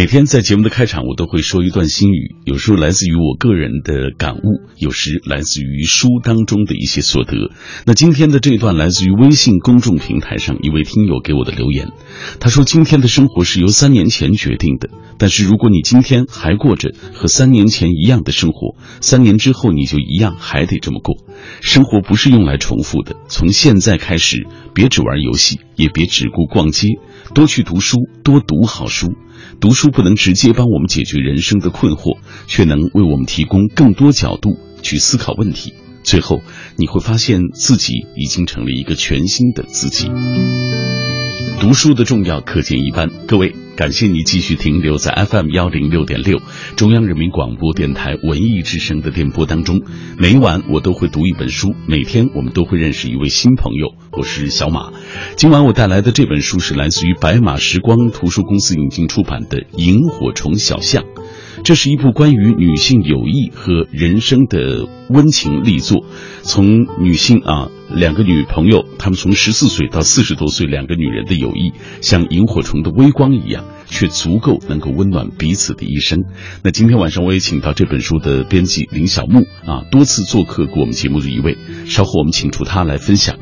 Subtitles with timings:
[0.00, 4.40] 每天在节目的开场，我都会说一段心语，有时候来自于我个人的感悟，
[4.78, 7.50] 有时来自于书当中的一些所得。
[7.84, 11.90] 那今天的这段来自于微信公众平台上一位听友给我的留言，
[12.38, 21.16] 他说：“今天的生活是由三年前决定的，但是如果你今天还过着和三年前一样的生活，三年之后你就一样还得这么过。
[21.60, 26.88] 生活不是用来重复的，从现在开始，别只玩游戏，也别只顾逛街，
[27.34, 29.14] 多去读书，多读好书。”
[29.60, 35.74] 读书不能直接帮我们解决人生的困惑，却能为我们提供更多角度去思考问题。
[36.02, 36.42] 最后，
[36.76, 40.10] 你会发现自己已经成了一个全新的自己。
[41.60, 43.54] 读书的重要可见一斑，各位。
[43.76, 46.42] 感谢你继续停留在 FM 幺零六点六
[46.76, 49.80] 中央人民广播电台文艺之声的电波当中。
[50.18, 53.94] 每晚我都会读一本书，每天我们都会认识一位新朋友。
[54.12, 54.92] 我是小马，
[55.36, 61.04] 今晚我带来的这本书是来自于白马时光图书公司引进出版的《萤火虫小象》。
[61.62, 66.04] 这是一部关于女性友谊和人生的温情力作，
[66.42, 76.24] 从女性啊两个女朋友，她们从十四岁到四十多岁，两个女人的友谊像萤火虫的微光一样，却足够能够温暖彼此的一生。
[76.62, 83.38] 那今天晚上我也请到这本书的编辑林小木啊，多次做客过我们节目的一位，稍后我们请出他来分享。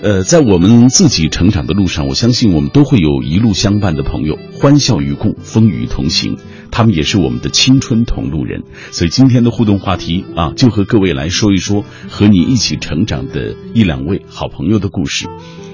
[0.00, 6.36] 呃，在我们自己成长的路上，我相信我们都会有一路相伴的朋友，欢笑与共，风雨同行。
[6.70, 8.64] 他们也是我们的青春同路人。
[8.90, 15.26] 所以今天的互动话题啊，就和各位来说一说和你一起成长的一两位好朋友的故事。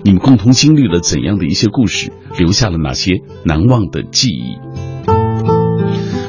[0.03, 4.74] 你们共同经历了怎样的一些故事，留下了哪些难忘的记忆？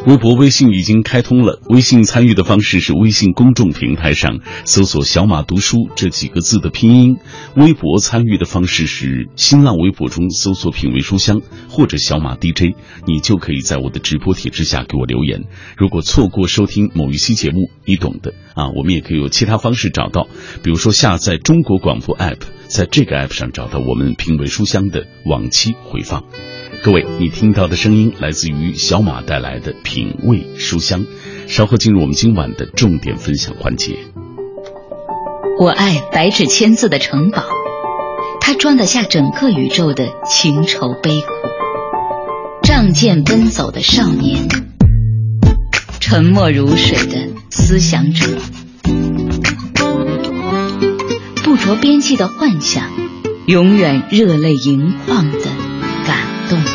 [0.05, 1.59] 微博、微信已经开通了。
[1.67, 7.15] 微信参与的方式是微信公众平台上搜索“小马读书”这几个字的拼音；
[7.55, 12.75] 微博参与的方式是新浪微博中搜索“品味书香”或者“小马 DJ”，
[13.07, 15.45] 你就可以在我的直播帖之下给我留言。
[15.75, 20.27] 如果错过收听某一期节目，你懂的啊，我们也可以有其他方式找到，
[20.61, 26.23] 比如说下载中国广播 app，在这个 app 上找到我们“品味书香”的往期回放。
[26.85, 31.03] 各位，你听到的声音来自于小马带来的品味书香。
[31.47, 33.97] 稍后进入我们今晚的重点分享环节。
[35.59, 37.41] 我爱白纸千字的城堡，
[38.39, 41.27] 它装得下整个宇宙的情愁悲苦。
[42.61, 44.47] 仗剑奔走的少年，
[45.99, 48.27] 沉默如水的思想者，
[51.43, 52.91] 不着边际的幻想，
[53.47, 55.45] 永远热泪盈眶的
[56.05, 56.74] 感动。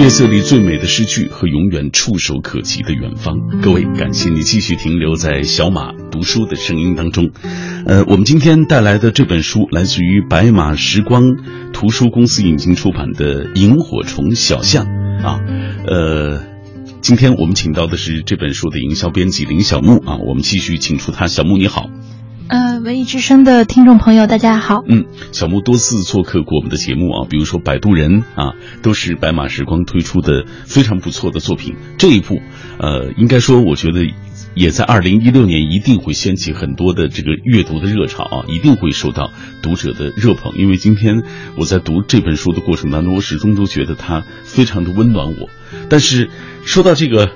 [0.00, 3.38] 夜色里最美的诗句和永远触手可及的远方。
[3.62, 7.30] 各位，感谢你继续停留在小马读书的声音当中。
[7.86, 11.22] 呃，我们今天带来的这本书来自于白马时光
[11.72, 14.86] 图书公司引进出版的《萤火虫小象》
[15.24, 15.40] 啊。
[15.86, 16.42] 呃，
[17.00, 20.18] 今天我们请到的是这本书的营销编辑林小木啊。
[20.26, 21.88] 我们继续请出他，小木你好。
[22.46, 24.82] 呃，文艺之声的听众朋友，大家好。
[24.86, 31.76] 嗯，小木多次做客过我们的节目啊，比如说《摆渡人》啊，都是白马时光推出的非常不错的作品。
[31.96, 32.42] 这一部，
[32.78, 34.06] 呃，应该说，我觉得
[34.54, 40.52] 也在二零一六年一定会掀起很多的这个阅读的热潮啊，一定会受到读者的热捧。
[40.56, 41.22] 因为今天
[41.56, 45.48] 我在读这本书的过程当中，我始终都觉得它非常的温暖我。
[45.88, 46.28] 但是
[46.64, 47.30] 说到这个。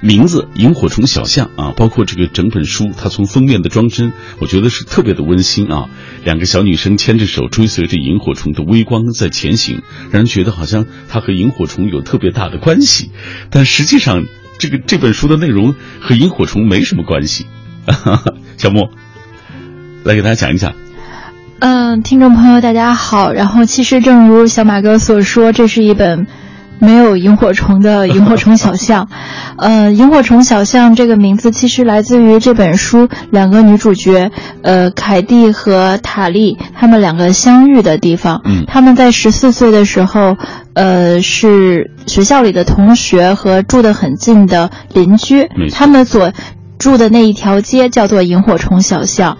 [0.00, 5.88] 名字《萤火虫小象》啊，包括这个整本书，它从封面的装帧，我觉得是特别的温馨啊。
[6.22, 13.10] 两个小女生牵着手，追随着萤火虫的微光在前行，让人觉得好像它和萤火虫有特别大的关系。
[13.50, 14.24] 但实际上，
[14.58, 17.46] 这个这本书的内容和萤火虫没什么关系。
[18.58, 18.90] 小莫，
[20.04, 20.74] 来给大家讲一讲。
[21.58, 23.32] 嗯，听众朋友大家好。
[23.32, 26.26] 然后，其实正如小马哥所说，这是一本。
[26.78, 29.08] 没有萤火虫的萤火虫小巷，
[29.58, 34.30] 呃，萤火虫小巷这个名字其实来自于这本书两个女主角，
[34.62, 38.42] 呃，凯蒂和塔莉，她们两个相遇的地方。
[38.44, 40.36] 嗯，他们在十四岁的时候，
[40.74, 45.48] 呃，是学校里的同学和住得很近的邻居。
[45.72, 46.32] 他们所
[46.78, 49.38] 住的那一条街叫做萤火虫小巷。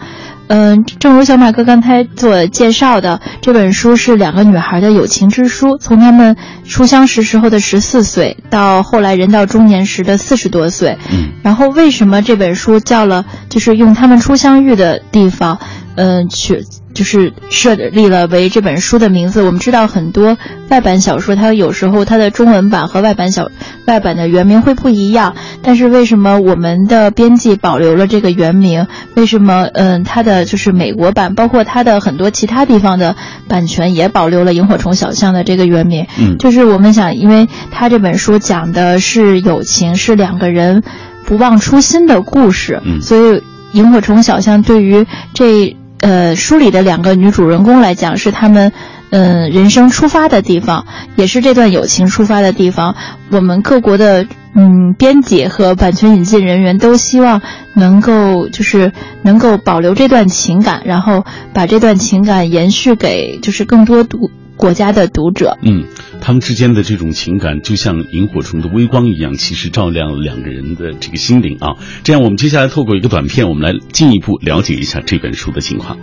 [0.49, 10.99] 嗯，正如小马哥刚才所介绍的，这本书是两个女孩的友情之书，从她们初相识时候的十四岁，到后来人到中年时的四十多岁。
[11.11, 15.59] 嗯，然后为什么这本书叫了，就是用他们初相遇的地方，
[15.97, 16.65] 嗯，去
[16.95, 19.43] 就是设立了为这本书的名字。
[19.43, 20.37] 我们知道很多
[20.69, 23.51] 外版小说，它有时候它的中文版和外版小
[23.87, 25.35] 外版的原名会不一样。
[25.63, 28.87] 但是为什么我们的编辑保留了这个原名？
[29.15, 33.17] 为什么嗯，它的就是美国版，包括它的很多其他地方的
[33.49, 36.07] 版权也保留了萤火虫小巷的这个原名？
[36.19, 40.83] 嗯，就是我们想，因为它这本书讲的是友情，是两个人
[41.25, 45.77] 不忘初心的故事，嗯，所以萤火虫小巷对于这。
[46.07, 48.71] 呃，书里的两个女主人公来讲，是他们，
[49.11, 50.87] 嗯，人生出发的地方，
[51.17, 52.95] 也是这段友情出发的地方。
[53.29, 54.25] 我们各国的，
[54.55, 57.43] 嗯，编辑和版权引进人员都希望
[57.75, 58.93] 能够，就是
[59.23, 64.31] 能够保留这段情感，然后把这段情感延续给，就是更多读。
[64.57, 65.85] 国家的读者，嗯，
[66.21, 71.77] 他们之间的这种情感就像萤火虫的微光一样，其实照亮了两个人的这个心灵啊。
[72.05, 75.99] 这样，我们接下来透过一个短片，我们来进一步了解一下这本书的情况。《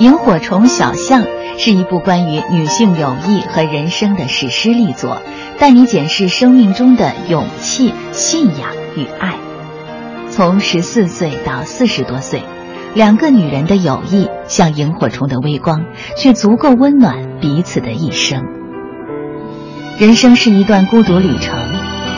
[0.00, 1.22] 萤火虫小巷》
[1.58, 5.22] 是一部关于女性友谊和人生的史诗力作，
[5.58, 9.34] 带你检视生命中的勇气、信仰与爱。
[10.30, 12.42] 从十四岁到四十多岁。
[12.98, 15.84] 两个女人的友谊像萤火虫的微光，
[16.16, 18.42] 却足够温暖彼此的一生。
[20.00, 21.56] 人生是一段孤独旅程，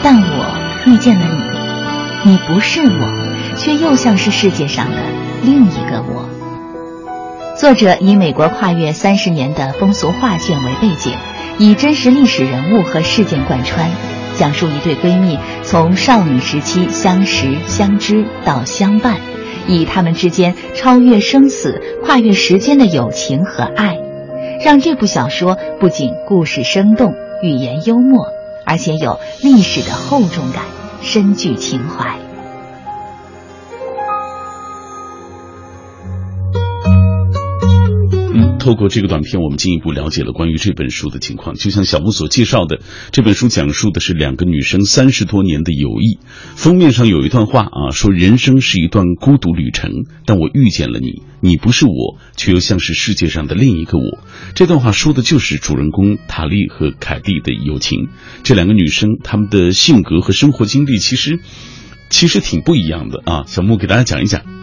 [0.01, 1.25] 但我遇见了
[2.25, 4.95] 你，你不是我，却又像是世界上的
[5.43, 6.27] 另一个我。
[7.55, 11.13] 作者以美国跨越三十年的风俗画卷为背景，
[11.59, 13.87] 以真实历史人物和事件贯穿，
[14.35, 19.17] 讲述一对闺蜜从少女时期相识、相知到相伴。
[19.67, 23.99] 以他们之间超越生死、跨越时间的友情和爱，
[24.63, 28.27] 让这部小说不仅故事生动、语言幽默，
[28.65, 30.63] 而且有历史的厚重感、
[31.01, 32.30] 深具情怀。
[38.61, 41.55] 透过这个短片，我们进一步了解了关于这本书的情况。
[41.55, 42.79] 就像小木所介绍的，
[43.11, 46.19] 这本书讲述的是两个女生三十多年的友谊。
[46.55, 54.19] 封面上有一段话啊，说人生是一段孤独旅程，但我遇见了你，你不是我，却又像是世界上的另一个我。
[54.53, 58.09] 这段话说的就是主人公塔莉和凯蒂的友情。
[58.43, 61.39] 这两个女生，她们的性格和生活经历其实
[62.11, 63.43] 其实挺不一样的啊。
[63.47, 64.60] 小木给大家讲一讲。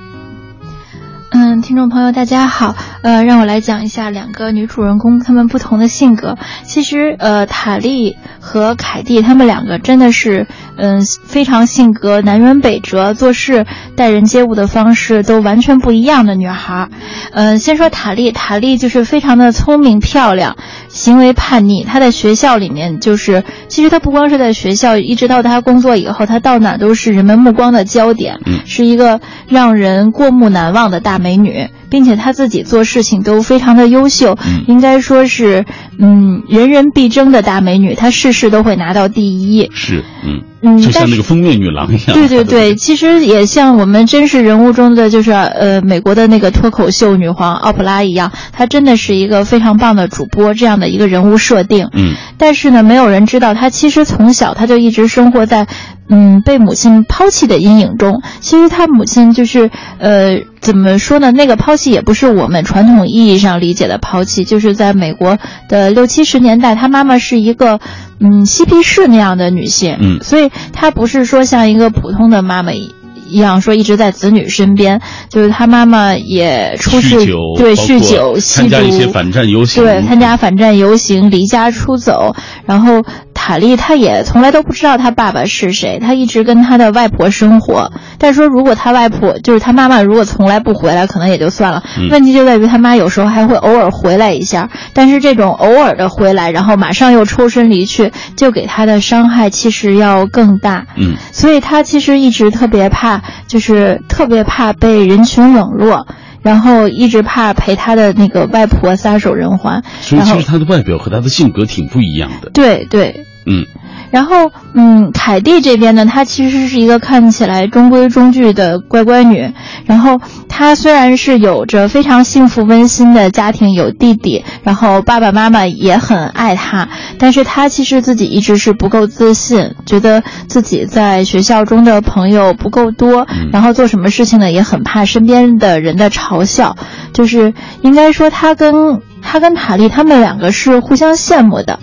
[1.31, 2.75] 嗯，听众朋友，大家好。
[3.03, 6.39] 呃，让我来讲一下两个女主人公她们不同的性格。
[6.65, 10.47] 其实，呃，塔莉和凯蒂她们两个真的是，
[10.79, 16.89] 嗯，非常性格南辕北辙，做事待人接物的方式都完全不一样的女孩。
[17.33, 20.57] 嗯，先说塔莉，塔莉就是非常的聪明漂亮，
[20.89, 21.85] 行为叛逆。
[21.85, 31.18] 她在学校里面就是，其实她不光是在学校，一直到她工作以后，她到哪都是人们目光的焦点，是一个让人过目难忘的大。
[31.19, 34.37] 美女，并且她自己做事情都非常的优秀，
[34.67, 35.65] 应该说是
[35.99, 39.71] 嗯人人必争的大美女，她事事都会拿到第一。
[39.75, 42.15] 是，嗯嗯，就像那个封面女郎一样。
[42.15, 51.89] 对对 对，其实也像我们真实人物中的就是呃美国的那个脱口秀女皇奥普拉一样，她真的是一个非常棒的主播这样的一个人物设定。
[51.93, 55.67] 嗯，但是呢，没有人知道她其实从小她就一直生活在。
[56.11, 61.33] 嗯，被母亲抛弃的阴影中，其实她母亲就是，呃，怎么说呢？
[61.33, 65.39] 那个抛弃也不是我们传统意义上理解的抛弃，就是在美国
[65.71, 67.81] 的六七十年代，他妈妈是一个，
[68.21, 72.93] 嗯，嬉皮士那样的女性，嗯，所以她不是说像一个普通的妈妈一。
[73.31, 77.27] 一样说一直在子女身边，就是他妈妈也出去
[77.59, 82.35] 对酗酒、吸毒，参加一些反战游行，对参加反战游行，离家出走。
[82.65, 83.05] 然后
[83.49, 87.91] 塔莉她也从来都不知道他爸爸是谁，她一直跟他的外婆生活。
[88.19, 91.83] 但是说如果他外婆就是他妈妈，如果从来不回来，可能也就算了。
[92.11, 100.85] 问题就在于他妈有时候还会偶尔回来一下，但是这种偶尔的回来，然后马上又抽身离去，就给他的伤害其实要更大。
[100.99, 103.23] 嗯，所以他其实一直特别怕。
[103.47, 106.07] 就是特别怕被人群冷落，
[106.43, 109.83] 然后一直怕陪他的那个外婆撒手人寰。
[110.03, 112.51] 所以其实他的外表和他的性格挺不一样的。
[112.51, 113.65] 对对，嗯。
[114.11, 119.53] 然后，嗯，凯蒂这边呢，她其实是一个看起来中规中矩的乖乖女。
[119.85, 120.19] 然后，
[120.49, 136.77] 她虽然是有着非常幸福温馨的家庭，有弟弟，然后爸爸妈妈也很爱她，但是她其实自己一直是不够自信，觉得自己在学校中的朋友不够多，然后做什么事情呢，也很怕身边的人的嘲笑。
[137.13, 137.53] 就是
[137.83, 141.79] 应该说，她跟她跟塔莉他们两个是互相羡慕的。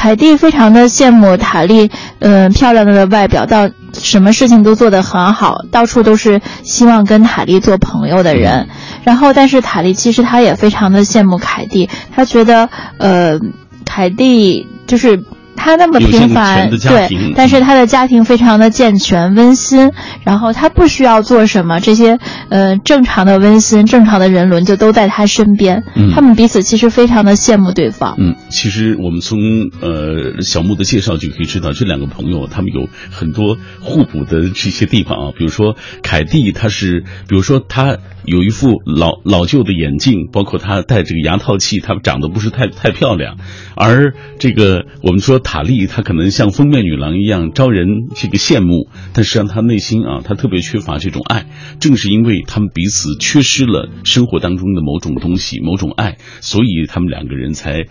[0.00, 1.90] 凯蒂非常的羡慕塔莉，
[2.20, 8.66] 嗯，漂亮的外表，到什么事情都做得很好，到处都是希望跟塔莉做朋友的人。
[9.04, 13.38] 然后，但是塔莉其实她也非常的羡慕凯蒂，她觉得，呃，
[13.84, 15.22] 凯蒂就是。
[15.62, 19.92] 他那么平凡，对，但是他的家庭非常的健全温馨，
[20.24, 25.84] 然后他不需要做什么，这些呃正常的温馨、正常的人伦就都在他身边。
[26.14, 28.16] 他们彼此其实非常的羡慕对方。
[28.18, 29.38] 嗯，其实我们从
[29.82, 35.32] 呃小木的介绍就可以知道，这两个朋友他们有很多互补的这些地方啊。
[35.36, 43.36] 比如说凯蒂，他是，比如说他有一副老老旧的眼镜，包括他戴这个牙套器，他长得不是太太漂亮，
[43.76, 45.38] 而这个我们说。
[45.52, 51.46] 塔莉，她可能像封面女郎一样招人这个羡慕，但实际上她内心啊，她特别缺乏这种爱。
[51.80, 57.86] 正是因为他们彼此缺失了生活当中的某种东西、某种爱，所以他们两个人才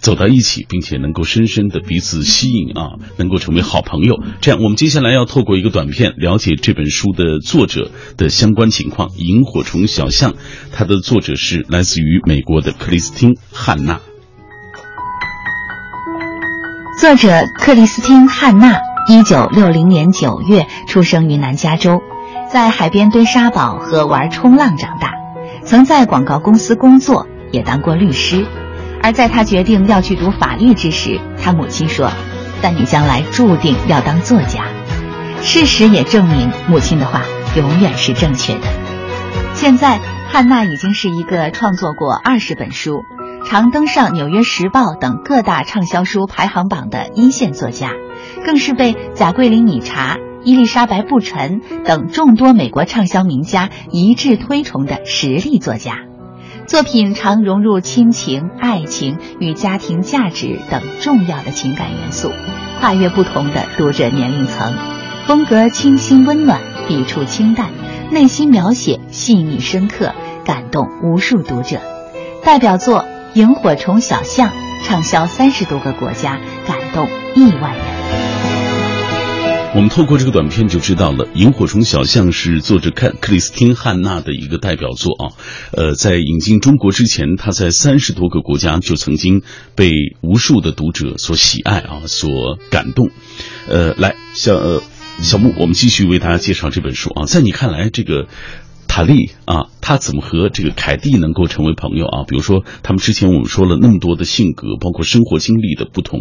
[0.00, 4.22] 走到一起，并且能够深深的彼此吸引啊，能够成为好朋友。
[4.42, 9.08] 这样，我们接下来要透过一个短片了解这本书的作者的相关情况。
[9.16, 10.32] 《萤火虫小象》，
[10.72, 14.00] 它的作者是来自于美国的克里斯汀·汉娜。
[17.02, 22.00] 作者克里斯汀·汉娜，一九六零年九月出生于南加州，
[22.48, 25.10] 在海边堆沙堡和玩冲浪长大，
[25.64, 28.46] 曾在广告公司工作，也当过律师。
[29.02, 32.08] 而在他决定要去读法律之时，他母亲说
[32.62, 34.66] ：“但你将来注定要当作家。”
[35.42, 37.22] 事实也证明，母亲的话
[37.56, 38.60] 永远是正确的。
[39.54, 39.98] 现在，
[40.30, 43.02] 汉娜已经是一个创作过二十本书。
[43.44, 47.90] 常登上《纽约时报》等各大畅销书排行榜的一线作家，
[48.46, 55.98] 更是被贾桂林·米查、伊丽莎白·布陈等众多美国畅销名家一致推崇的实力作家。
[56.66, 62.30] 作品常融入亲情、爱情与家庭价值等重要的情感元素，
[62.80, 64.72] 跨越不同的读者年龄层，
[65.26, 67.68] 风格清新温暖，笔触清淡，
[68.10, 70.14] 内心描写细腻深刻，
[70.46, 71.80] 感动无数读者。
[72.42, 73.04] 代表作。
[73.34, 74.52] 萤火虫小象
[74.84, 77.82] 畅销三十多个国家，感动亿万人。
[79.74, 85.32] 我们透过这个短片就知道了，《萤火虫小象》是作者克克里斯汀·汉娜的一个代表作啊。
[85.70, 89.40] 呃，在引进中国之前，他在三十多个国家就曾经
[89.74, 93.08] 被无数的读者所喜爱啊，所感动。
[93.66, 94.82] 呃，来，小呃
[95.22, 97.24] 小木，我们继续为大家介绍这本书啊。
[97.24, 98.26] 在你看来，这个。
[98.88, 102.24] 塔利啊，他怎么和这个凯蒂能够成为朋友啊？
[102.28, 106.20] 比如说，他们之前我们说了那么多的性格，包括生活经历的不同，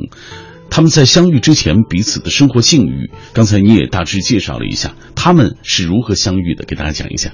[0.69, 7.31] 他们在相遇之前彼此的生活境遇，刚才你也大致介绍了一下，他们是如何相遇的，给大家讲一下。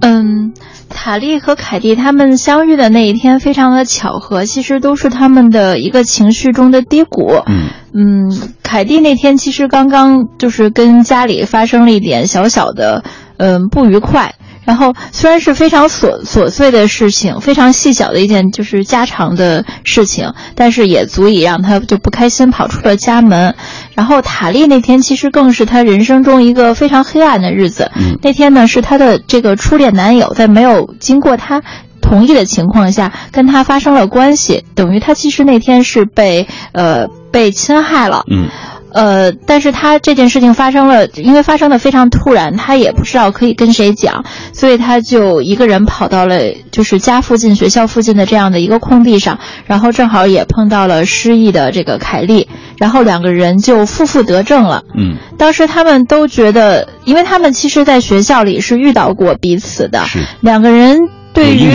[0.00, 0.52] 嗯，
[0.88, 7.40] 塔利和凯蒂他们相遇的那一天非常的巧合，其实都是他们的一个情绪中的低谷。
[7.46, 13.04] 嗯嗯，凯蒂那天其实刚刚就是跟家里发生了一点小小的。
[13.38, 14.34] 嗯，不愉快。
[14.64, 23.54] 然后虽然是非常琐琐碎的事情，非常细小的一件就是家常的事情，但是也足以让他就不开心，跑出了家门。
[23.94, 27.90] 然后塔莉那天其实更是他人生中一个非常黑暗的日子。
[28.20, 31.62] 那天呢，是他的这个初恋男友在没有经过他
[32.02, 38.22] 同意的情况下跟他发生了关系，等于他其实那天是被呃被侵害了。
[38.30, 38.48] 嗯。
[38.92, 46.40] 呃，但是他这件事情发生了，因为发生的非常突然，他也不知道可以跟谁讲，所以他就一个人跑到了
[46.70, 54.84] 就是家附近、学校附近的这样的一个空地上，然后正好也碰到了失忆的这个凯莉，然后两个人就负负得正了。
[54.94, 60.04] 嗯，当时他们都觉得，因为他们其实在学校里是遇到过彼此的，
[60.40, 60.98] 两个人。
[61.38, 61.70] 对于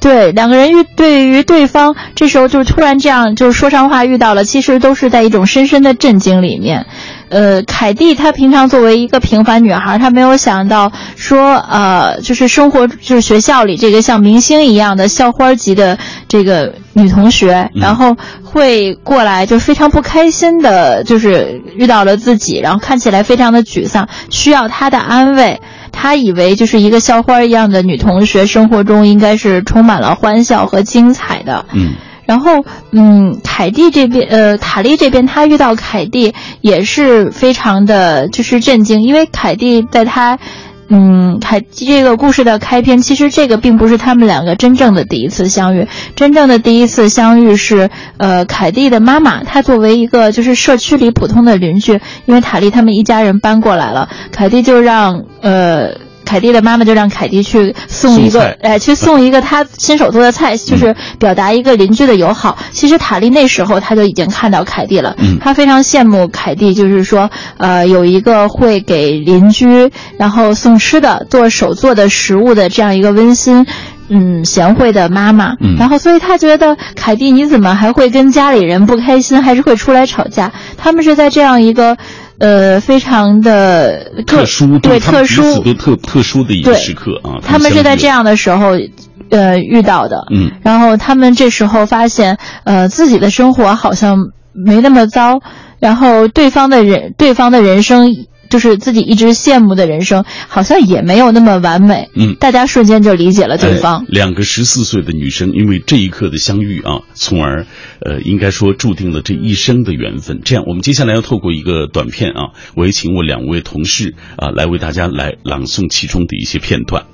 [0.00, 6.86] 对两个人遇对于对方，这时候就突然这样就是说上话遇到了，其实都是在一种深深的震惊里面。
[7.30, 25.60] 呃，凯蒂她平常作为一个平凡女孩，她没有想到说呃，就是生活就是学校里这个像明星一样的校花级的这个女同学，然后会过来就非常不开心的，就是遇到了自己，然后看起来非常的沮丧，需要她的安慰。
[25.90, 31.66] 她以为就是一个校花一样的女同学，生活中应该是充满了欢笑和精彩的。
[31.72, 31.94] 嗯，
[32.28, 40.38] 然后，嗯，凯蒂这边，呃，塔莉这边，他遇到凯蒂也是非常的就是震惊，因为凯蒂在他。
[40.90, 45.86] 嗯，凯这个故事的开篇，其实这个并不是他们两个真正的第一次相遇。
[46.16, 55.90] 真正的第一次相遇是，呃，凯蒂的妈妈，她作为一个就是社区里普通的邻居，因为塔莉他们一家人搬过来了，凯蒂就让呃
[56.28, 62.58] 凯蒂的妈妈就让凯蒂去送一个，哎，去送一个他亲手做的菜，就是表达一个邻居的友好。
[62.70, 73.64] 其实塔莉那时候他就已经看到凯蒂了，他非常羡慕凯蒂，就是说，呃，有一个会给邻居然后送吃的、做手做的食物的这样一个温馨。
[74.10, 80.50] 嗯，贤惠的妈妈，然后所以他觉得凯蒂你怎么还会跟家里人不开心，还是会出来吵架？
[80.78, 81.98] 他们是在这样一个，
[82.38, 87.40] 呃，非常的特殊对特殊都特特殊的一个时刻啊。
[87.42, 88.76] 他们是在这样的时候，
[89.30, 90.24] 呃，遇到的。
[90.32, 94.16] 嗯，然后他们这时候发现，呃，自己的生活好像
[94.52, 95.40] 没那么糟，
[95.80, 98.08] 然后对方的人，对方的人生。
[98.48, 102.08] 就是自己一直羡慕的人生，好像也没有那么完美。
[102.14, 104.04] 嗯，大家瞬间就理解了对方。
[104.08, 107.66] 两个十四岁的女生，因为这一刻的相遇啊，从而，
[108.00, 110.40] 呃，应该说注定了这一生的缘分。
[110.44, 117.04] 这样，我们接下来要透过一个短片啊，我也请我两位同事啊，来为大家来朗诵其中的一些片段。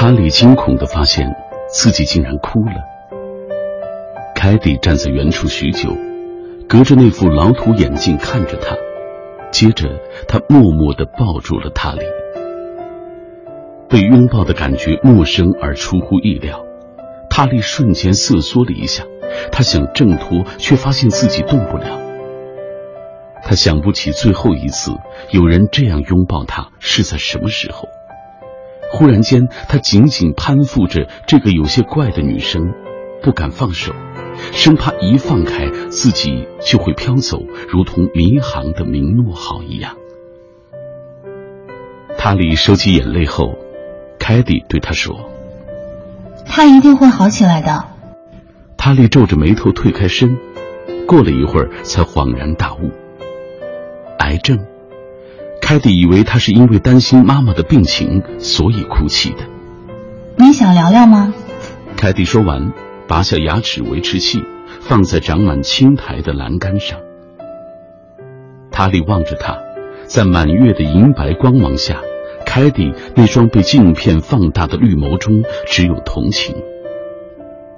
[0.00, 1.36] 哈利惊恐地发现
[1.68, 2.72] 自己竟然哭了。
[4.34, 5.94] 凯蒂站在原处许久，
[6.66, 8.74] 隔着那副老土眼镜看着他，
[9.50, 12.00] 接着他默默地抱住了塔里。
[13.90, 16.64] 被拥抱的感觉陌生而出乎意料，
[17.28, 19.04] 塔莉瞬间瑟缩了一下，
[19.52, 22.00] 他想挣脱，却发现自己动不了。
[23.42, 24.92] 他想不起最后一次
[25.30, 27.86] 有人这样拥抱他是在什么时候。
[28.92, 32.72] 忽然间，他紧紧攀附着这个有些怪的女生，
[33.22, 33.92] 不敢放手，
[34.52, 39.96] 生怕一放开自己就会飘走，如同迷航的明诺号一样。
[42.18, 43.56] 塔里收起眼泪后，
[44.18, 45.30] 凯蒂对他说
[46.44, 47.84] ：“他一定会好起来的。”
[48.76, 50.36] 塔莉皱着眉头退开身，
[51.06, 52.90] 过了一会儿才恍然大悟：
[54.18, 54.58] 癌症。
[55.70, 59.36] 凯蒂以为他是因为担心妈妈的病情，所以哭泣的。
[60.34, 61.32] 你想聊聊吗？
[61.96, 62.72] 凯蒂说完，
[63.06, 64.42] 拔下牙齿维持器，
[64.80, 66.98] 放在长满青苔的栏杆上。
[68.72, 69.58] 塔里望着他，
[70.06, 72.00] 在满月的银白光芒下，
[72.44, 76.56] 凯蒂那双被镜片放大的绿眸中只有同情。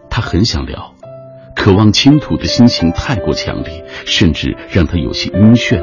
[0.08, 0.94] 他很想聊，
[1.54, 5.76] 渴望倾吐的心情太过强烈，甚至让他有些晕眩。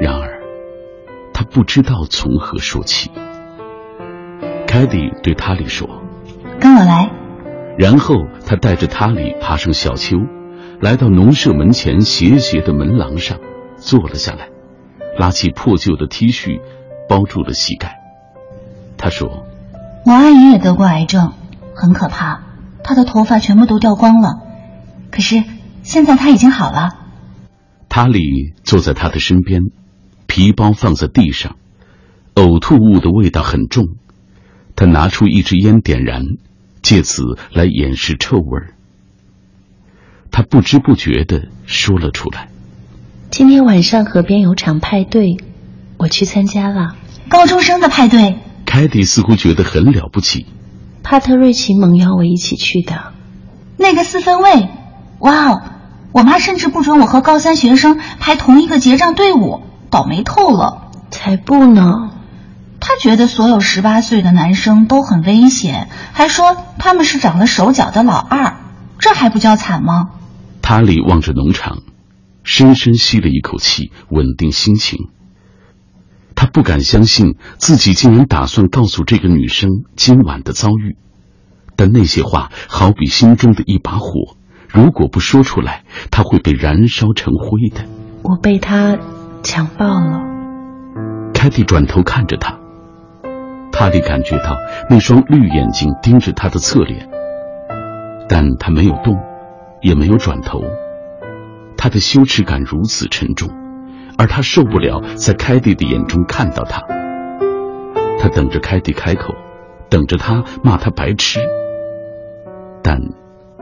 [0.00, 0.33] 然而。
[1.34, 3.10] 他不知道从何说起。
[4.66, 5.88] 凯蒂对塔里说
[6.58, 7.10] ：“跟我来。”
[7.76, 8.14] 然后
[8.46, 10.16] 他带着塔里爬上小丘，
[10.80, 13.38] 来到农舍门前斜斜的门廊上，
[13.76, 14.48] 坐了下来，
[15.18, 16.60] 拉起破旧的 T 恤，
[17.08, 17.98] 包住了膝盖。
[18.96, 19.44] 他说
[20.06, 21.32] ：“我阿姨也得过癌症，
[21.74, 22.42] 很可怕，
[22.84, 24.40] 她的头发全部都掉光了。
[25.10, 25.42] 可是
[25.82, 26.90] 现在她已经好了。”
[27.90, 29.62] 塔里坐在他的身边。
[30.34, 31.54] 皮包放在地上，
[32.34, 33.90] 呕吐物的味道很重。
[34.74, 36.24] 他拿出一支烟点燃，
[36.82, 38.74] 借此来掩饰臭味儿。
[40.32, 42.48] 他不知不觉的说了出来
[43.30, 45.36] ：“今天晚上河边有场派对，
[45.98, 46.96] 我去参加了。
[47.28, 50.46] 高中生的派对。”凯蒂似乎觉得很了不起。
[51.04, 53.12] 帕特瑞奇蒙邀我一起去的。
[53.76, 54.68] 那个四分卫，
[55.20, 55.62] 哇哦！
[56.10, 59.62] 我妈甚至不准我和高三学生排同一个结账队伍。
[59.94, 62.10] 倒霉透了，才不呢！
[62.80, 68.56] 他觉得所有十八岁的男生都很危险，还说他们是长了手脚的老二，
[68.98, 70.08] 这还不叫惨吗？
[70.62, 71.78] 塔里望着农场，
[72.42, 75.10] 深深吸了一口气，稳定心情。
[76.34, 80.96] 他不敢相信自己竟然打算告诉这个女生今晚的遭遇，
[81.76, 84.36] 但那些话好比心中的一把火，
[84.68, 87.84] 如果不说出来，他会被燃烧成灰的。
[88.24, 88.98] 我被他。
[89.44, 90.22] 强暴了。
[91.34, 92.58] 凯蒂转头看着他，
[93.70, 94.56] 塔莉感觉到
[94.88, 97.08] 那双绿眼睛盯着他的侧脸，
[98.26, 99.14] 但他没有动，
[99.82, 100.64] 也没有转头。
[101.76, 103.50] 他的羞耻感如此沉重，
[104.16, 106.82] 而他受不了在凯蒂的眼中看到他。
[108.18, 109.34] 他等着凯蒂开口，
[109.90, 111.40] 等着他骂他白痴，
[112.82, 112.98] 但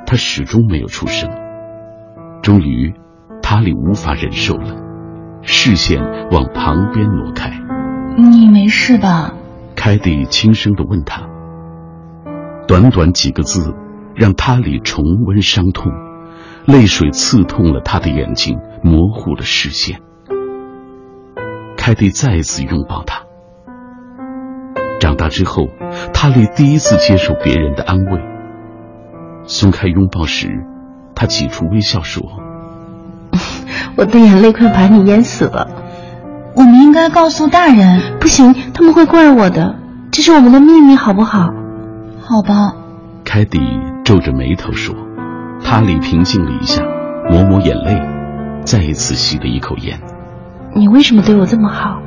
[0.06, 1.28] 他始终没有出声。
[2.40, 2.94] 终于，
[3.42, 4.91] 塔里无法忍受了。
[5.42, 6.00] 视线
[6.30, 7.50] 往旁边挪开，
[8.16, 9.34] 你没事吧？
[9.74, 11.22] 凯蒂轻声的问他。
[12.68, 13.74] 短短几个字，
[14.14, 15.90] 让塔里重温伤痛，
[16.64, 20.00] 泪水刺痛了他的眼睛，模糊了视线。
[21.76, 23.22] 凯蒂再次拥抱他。
[25.00, 25.66] 长大之后，
[26.14, 28.20] 塔里第一次接受别人的安慰，
[29.44, 30.64] 松开拥抱时，
[31.16, 32.22] 他挤出微笑说
[33.96, 35.68] ：“我的眼泪快把你淹死了。
[36.54, 38.18] 我们应该告诉大人。
[38.20, 39.76] 不行，他们会怪我的。
[40.10, 41.50] 这是我们的秘密，好不好？
[42.20, 42.74] 好吧。”
[43.24, 43.60] 凯蒂
[44.04, 44.94] 皱着眉头说。
[45.64, 46.82] 哈利平静了一下，
[47.30, 48.02] 抹抹眼泪，
[48.64, 50.00] 再一次吸了一口烟。
[50.74, 52.02] 你为什么对我这么好？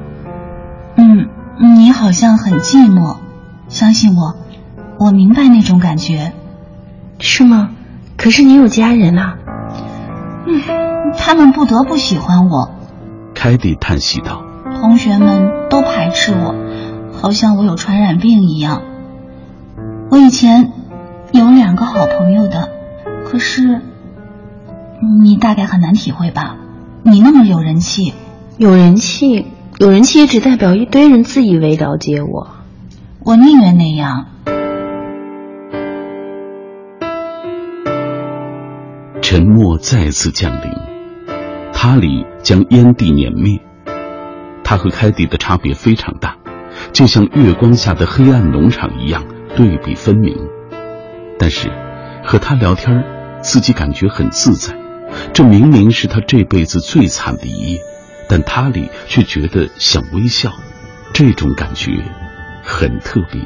[0.98, 1.30] 嗯，
[1.78, 3.16] 你好像很寂寞。
[3.70, 4.36] 相信我，
[5.00, 6.34] 我明白那种感觉。
[7.20, 7.70] 是吗？
[8.18, 9.38] 可是你有家人啊。
[10.48, 12.72] 嗯，他们不得不喜欢我。
[13.34, 14.44] 凯蒂叹息道
[14.80, 16.56] ：“同学们都排斥我，
[17.12, 18.82] 好像我有传染病一样。
[20.10, 20.72] 我以前
[21.32, 22.70] 有两个好朋友的。”
[23.26, 23.82] 可是，
[25.24, 26.58] 你大概很难体会吧？
[27.02, 28.14] 你那么有人气，
[28.58, 29.48] 有人气，
[29.80, 32.50] 有人气也只代表一堆人自以为了解我。
[33.24, 34.28] 我宁愿那样。
[39.28, 40.72] 沉默再次降临，
[41.74, 43.60] 塔里将烟蒂碾灭。
[44.64, 46.38] 他和凯蒂的差别非常大，
[46.94, 50.38] 就像月光下的黑暗农场一样，对比分明。
[51.40, 51.72] 但是，
[52.24, 53.04] 和他聊天
[53.42, 54.78] 自己感觉很自在，
[55.34, 57.80] 这明明是他这辈子最惨的一夜，
[58.30, 60.54] 但塔里却觉得想微笑，
[61.14, 61.92] 这种感觉
[62.62, 63.42] 很特别。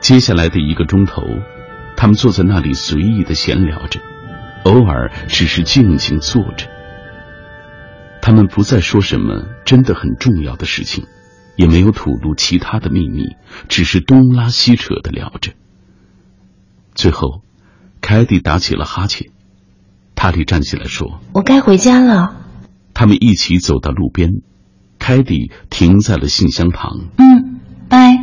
[0.00, 1.22] 接下来的一个钟头，
[1.98, 3.98] 他们坐在那里随意的闲聊着，
[4.62, 6.68] 偶尔只是静静坐着。
[8.22, 11.06] 他们不再说什么真的很重要的事情，
[11.56, 13.34] 也没有吐露其他的秘密，
[13.68, 15.54] 只是东拉西扯的聊着。
[16.94, 17.42] 最后。
[18.00, 19.32] 凯蒂打起了哈欠，
[20.14, 22.36] 塔里站起来说：“我该回家了。”
[22.94, 24.30] 他们一起走到路边，
[25.00, 27.08] 凯蒂停在了信箱旁。
[27.18, 27.58] “嗯，
[27.88, 28.16] 拜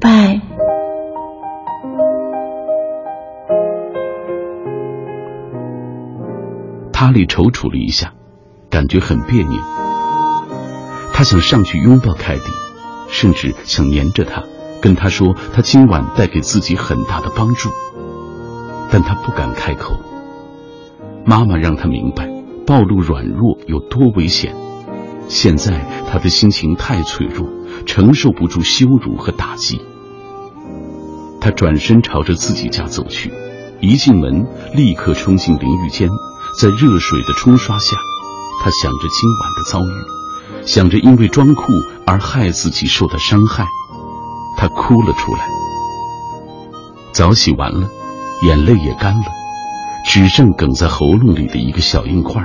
[0.00, 0.40] 拜。”
[7.10, 8.12] 里踌躇了一下，
[8.70, 9.60] 感觉很别扭。
[11.12, 12.42] 他想上去拥抱凯蒂，
[13.08, 14.42] 甚至想黏着她，
[14.80, 17.70] 跟她说他今晚带给自己很大的帮助。
[18.90, 20.00] 但他不敢开口。
[21.24, 22.28] 妈妈让他明白，
[22.66, 24.54] 暴露软弱有多危险。
[25.28, 27.48] 现在他的心情太脆弱，
[27.86, 29.80] 承受不住羞辱和打击。
[31.40, 33.32] 他转身朝着自己家走去，
[33.80, 34.44] 一进门
[34.74, 36.08] 立刻冲进淋浴间，
[36.60, 37.96] 在热水的冲刷下，
[38.62, 41.72] 他想着今晚的遭遇，想着因为装酷
[42.06, 43.66] 而害自己受的伤害，
[44.58, 45.40] 他哭了出来。
[47.12, 47.88] 澡洗完了。
[48.42, 49.26] 眼泪也干了，
[50.06, 52.42] 只剩哽在喉咙里的一个小硬块。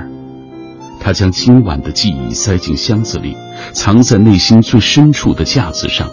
[1.00, 3.34] 他将今晚的记忆塞进箱子里，
[3.72, 6.08] 藏在内心最深处的架子上，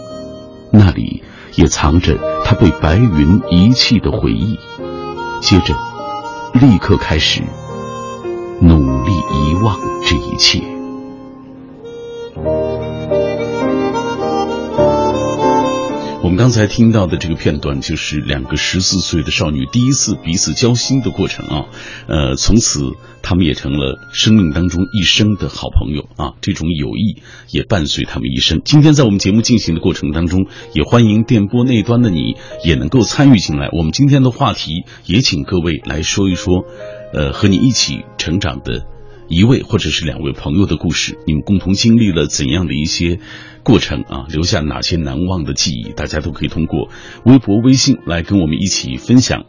[0.70, 1.22] 那里
[1.56, 4.58] 也藏着他被白云遗弃的回忆。
[5.42, 5.74] 接着，
[6.54, 7.42] 立刻开始
[10.04, 10.60] 这一切。
[16.22, 21.66] 我们刚才听到的这个片段，就是两个十四岁的少女第一次彼此交心的过程啊，
[22.08, 22.80] 呃，从此
[23.22, 28.62] 他们也成了生命当中一生的好朋友啊，这种友谊也伴随他们一生。
[28.64, 33.68] 今天在我们节目进行的过程当中，也欢迎电波那端的你也能够参与进来。
[33.72, 36.64] 我们今天的话题也请各位来说一说，
[37.12, 38.86] 呃，和你一起成长的
[39.28, 43.20] 一位或者是两位朋友的故事，你们共同经历了怎样的一些？
[43.62, 45.84] 过程啊，留下哪些难忘的记忆？
[45.96, 46.90] 大家都可以通过
[47.24, 49.46] 微博、微信来跟我们一起分享。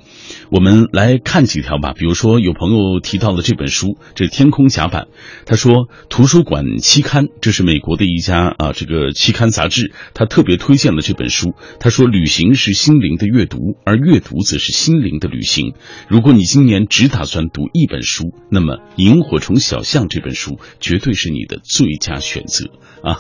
[0.50, 1.94] 我们来看几条吧。
[1.94, 5.04] 比如说，有朋友提到了这本书，这《天空甲板》。
[5.46, 11.54] 他说，图书馆期刊，这是美国的一家啊，这个期刊杂志，他特别推荐了这本书。
[11.80, 15.74] 他说，旅行是心灵的阅读，而阅读则是心灵的旅行。
[16.08, 22.70] 如果你今年只打算读一本书，那么《萤火虫小象》这本书绝对是你的最佳选择
[23.04, 23.20] 啊！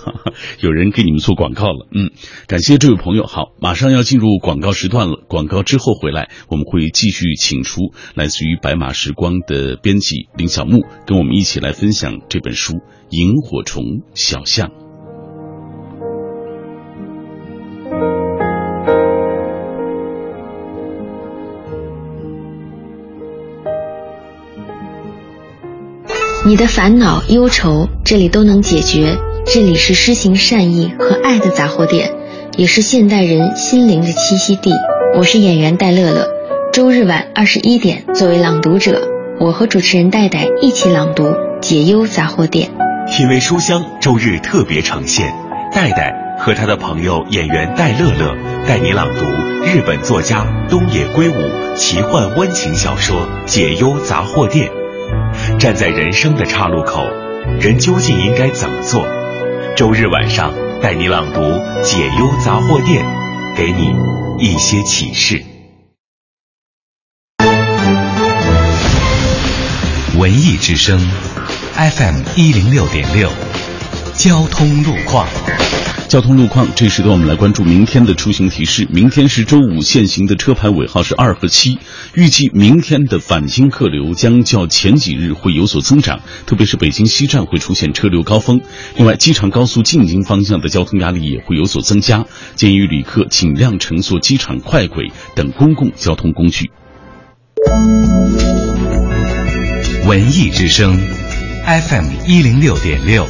[0.61, 0.85] 有人。
[0.95, 2.11] 给你们做广告了，嗯，
[2.47, 3.25] 感谢这位朋友。
[3.25, 5.25] 好，马上要进入广告时段了。
[5.27, 12.73] 广告之后回来，我们会继续去请出来自于白马时光的编辑林小木，跟我们一起来分享这本书
[13.09, 14.67] 《萤火虫小象》。
[26.45, 29.17] 你的烦恼、忧愁，这里都能解决。
[29.45, 32.11] 这里是施行善意和爱的杂货店，
[32.57, 34.71] 也是现代人心灵的栖息地。
[35.17, 36.27] 我是演员戴乐乐，
[36.75, 39.01] 周日晚二十一点，作为朗读者，
[39.39, 41.23] 我和主持人戴戴一起朗读
[41.61, 42.69] 《解忧杂货店》。
[43.15, 45.33] 品味书香周日特别呈现，
[45.73, 48.35] 戴戴和他的朋友演员戴乐乐
[48.67, 49.21] 带你朗读
[49.63, 54.69] 日本作家东野圭吾奇幻温情小说《解忧杂货店》。
[55.57, 57.07] 站在人生的岔路口，
[57.57, 59.01] 人究竟应该怎么做？
[59.77, 61.39] 周日晚上带你朗读
[61.81, 63.05] 《解忧杂货店》，
[63.55, 63.95] 给你
[64.39, 65.41] 一些启示。
[70.25, 70.99] 文艺之声
[71.75, 73.29] ，FM 一零六点六，
[74.15, 75.27] 交通路况。
[76.09, 78.87] 交通路况，这时段我们来关注明天的出行提示。
[78.91, 81.77] 明天是周五，限行的车牌尾号是二和七。
[82.15, 88.61] 预计明天的返京客流将较前几日会有所增长，特别是北京西站会出现车流高峰。
[88.95, 96.71] 另外，机场高速进京方向的交通压力也会有所增加，建议旅客尽量乘坐机场快轨等公共交通工具。
[100.05, 100.95] 文艺之声
[101.65, 103.25] ，FM 一零六点六，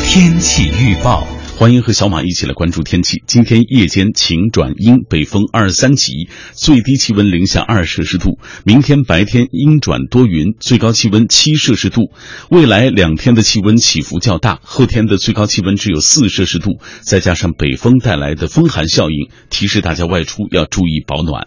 [0.00, 1.26] 天气预报。
[1.58, 3.22] 欢迎和小马一起来关注天气。
[3.26, 8.38] 今天夜间晴转阴，北风二三级，最低气温零下二摄氏度。
[8.64, 12.10] 明天白天阴转多云，最高气温七摄氏度。
[12.48, 16.80] 未来两天的气温起伏较大，后天的最高气温只有四摄氏度。
[17.02, 21.46] 再加上北风带来的风寒效应，提示大家外出要注意保暖。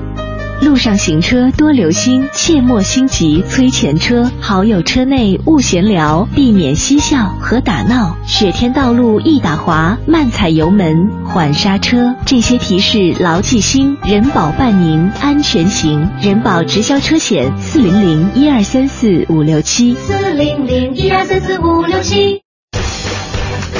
[0.61, 4.31] 路上行车多留心，切莫心急催前车。
[4.39, 8.15] 好友车内勿闲聊，避免嬉笑和打闹。
[8.27, 12.15] 雪天道路易打滑，慢踩油门，缓刹车。
[12.27, 16.07] 这些提示牢记心，人保伴您安全行。
[16.21, 22.43] 人保直销车险四零零一二三四五六七四零零一二三四五六七。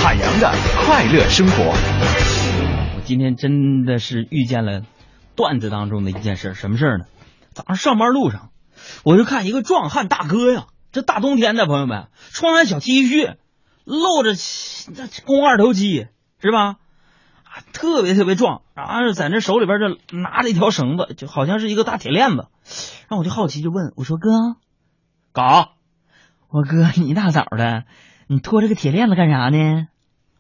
[0.03, 0.51] 海洋的
[0.83, 1.63] 快乐生活。
[1.63, 4.81] 我今天真的是遇见了
[5.35, 7.05] 段子当中的一件事，什么事呢？
[7.53, 8.49] 早上上班路上，
[9.03, 13.35] 我就看一个壮汉大哥呀，这大冬天的，朋友们，穿完小 T 恤，
[13.85, 14.31] 露着
[14.95, 16.07] 那肱二头肌，
[16.41, 16.77] 是吧？
[17.43, 22.47] 啊，特别特别壮，然后在那手里边就拿着一条绳子，就好像是一个大铁链子。
[23.09, 24.29] 然后我就好奇就问我说：“哥，
[25.33, 25.73] 搞，
[26.49, 27.83] 我哥你一大早的，
[28.27, 29.87] 你拖着个铁链子干啥呢？”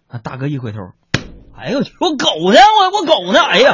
[0.07, 0.19] 啊！
[0.23, 0.79] 大哥一回头，
[1.57, 1.93] 哎呦我去！
[1.99, 2.59] 我狗呢？
[2.59, 3.41] 我我狗呢？
[3.41, 3.73] 哎呀！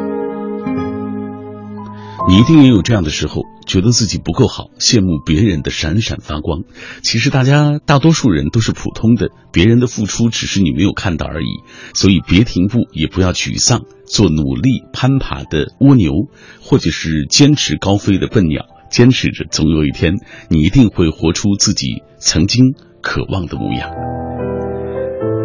[2.29, 3.43] 你一定也有这样的时候。
[3.67, 6.63] 觉得自己不够好，羡慕别人的闪闪发光。
[7.03, 11.47] 其实大家大多数人都是普通的，别人的付出只是你没有看到而已。
[11.93, 16.11] 所以别停步，也不要沮丧，做努力攀爬的蜗牛，
[16.59, 20.15] 或者是坚持高飞的笨鸟，坚持着，总有一天
[20.49, 23.89] 你一定会活出自己曾经渴望的模样。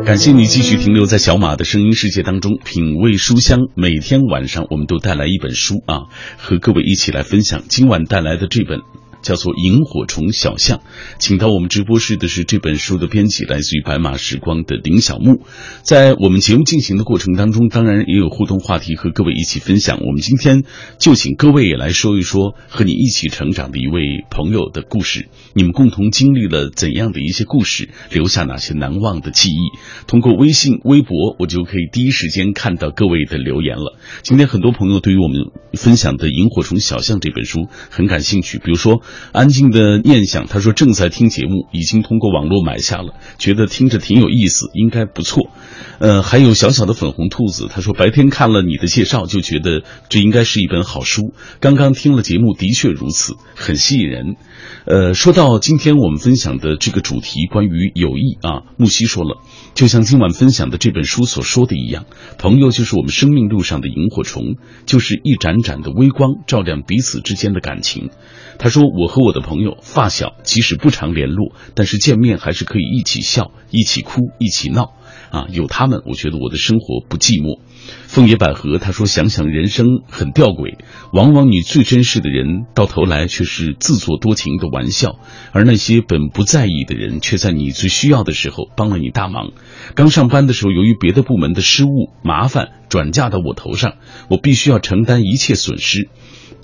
[0.07, 3.63] 感谢你继续停留在小马的声音世界当中，品味书香。
[3.75, 6.07] 每天晚上我们都带来一本书啊，
[6.39, 7.65] 和各位一起来分享。
[7.69, 8.83] 今晚带来的这本。
[9.27, 10.79] 叫做《萤火虫小象》，
[11.19, 15.43] 请到我们直播室的是这本书的编辑，来自于白马时光的林小木。
[15.83, 19.99] 在我们节目进行的过程当中，当然也有互动话题和各位一起分享。
[19.99, 20.63] 我们今天
[21.01, 25.29] 就请各位来说一说和你一起成长的一位朋友的故事。
[25.55, 29.59] 你们共同经历了怎样的一些故事，留下哪些难忘的记忆？
[30.07, 33.99] 通过微信、微博，我就可以第一时间看到各位的留言了。
[34.23, 39.03] 今天很多朋友对于我们分享的《萤火虫小象》这本书很感兴趣，比如说。
[39.33, 45.51] 安静的念想，他说正在听节目，已经通过网络买下了，觉得听着挺有意思，应该不错。
[45.99, 51.33] 呃，还有小小的粉红兔子，他说白天看了你的介绍，就觉得这应该是一本好书。
[51.59, 54.37] 刚刚听了节目，的确如此，很吸引人。
[54.85, 59.39] 呃，说到今天我们分享的这个主题，关于友谊啊，木西说了，
[59.75, 62.05] 就像今晚分享的这本书所说的一样，
[62.39, 68.11] 朋友就是我们生命路上的萤火虫，就是一盏盏的微光，照亮彼此之间的感情。
[68.59, 74.93] 他说，我和我的朋友发小，即使不常联络，但是见面还是可以一起笑，一起哭，一起闹。
[75.31, 77.59] 啊，有他们，我觉得我的生活不寂寞。
[78.07, 80.79] 枫叶百合他说：“想想人生很吊诡，
[81.13, 85.19] 往往你最珍视的人，到头来却是自作多情的玩笑；
[85.53, 89.51] 而那些本不在意的人，却在你最需要的时候帮了你大忙。
[89.95, 93.97] 刚上班的时候，由于别的部门的失误，麻烦转嫁到我头上，
[94.31, 96.09] 我必须要承担一切损失。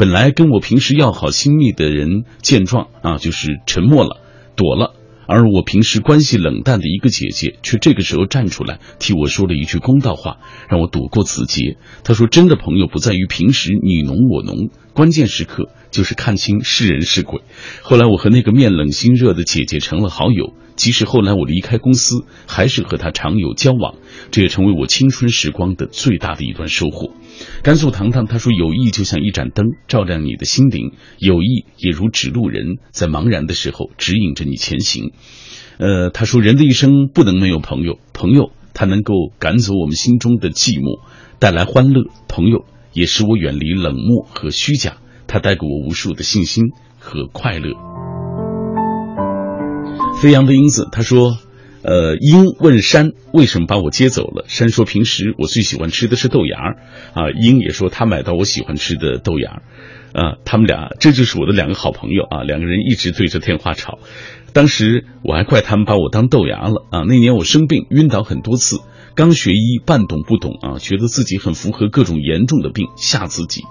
[0.02, 4.20] 本来跟我平时要好亲密的人，见状啊，就是沉默了，
[4.56, 4.96] 躲了。”
[5.28, 10.38] 而我平时关系冷淡的一个姐姐，却这个时候站出来替我说了一句公道话，
[10.68, 11.76] 让我躲过此劫。
[12.02, 17.42] 她说：“真的朋友不在于平时你侬我侬，关键时刻就是看清是人是鬼。”
[17.82, 20.52] 后来我和那个面冷心热的姐姐成了好友。
[20.82, 23.94] 即使后来我离开公司，还是和他常有交往，
[24.32, 27.12] 这也成为我青春时光的最大的一段收获。
[27.62, 30.88] 甘肃糖糖他说：“友谊就像一盏灯，照亮你的心灵；
[31.20, 35.12] 友谊也如指路人，在茫然的时候指引着你前行。”
[35.78, 40.98] 呃，他说：“人的一生不能没有朋友，朋友他能够赶走我们心中的寂寞，
[41.38, 44.96] 带来欢乐；朋友也使我远离冷漠和虚假，
[45.28, 47.70] 他带给我无数的信心和快乐。”
[50.22, 51.36] 飞扬的英子他说
[51.82, 54.44] ：“呃，鹰问山为什么把我接走了？
[54.46, 56.76] 山说平时我最喜欢吃的是豆芽儿，
[57.12, 59.62] 啊，鹰也说他买到我喜欢吃的豆芽儿，
[60.12, 63.98] 啊，他们俩这就是我的两个好朋友啊，两个人一直对着电话吵，
[64.52, 67.02] 当时我还怪他们把我当豆芽了啊。
[67.02, 68.78] 那年我生病晕倒很多次，
[69.14, 73.62] 刚学医半懂不懂啊，觉得自己很符合各种严重的病，吓自己。”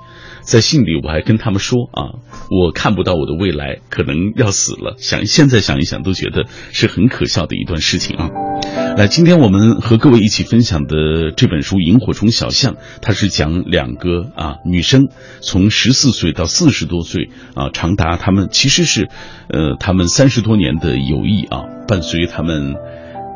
[0.42, 2.18] 在信里我还跟他们说啊，
[2.50, 4.96] 我看不到我的未来，可能要死了。
[4.98, 8.30] 想现在想一想，都觉得是很可笑的一段事情啊。
[8.98, 12.74] 来，今天我们和各位一起分享的这本书《萤火虫小巷》，
[13.04, 15.10] 它是讲两个啊女生
[15.42, 19.10] 从十四岁到四十多岁啊，长达他们其实是
[19.48, 22.74] 呃他们三十多年的友谊啊，伴随他们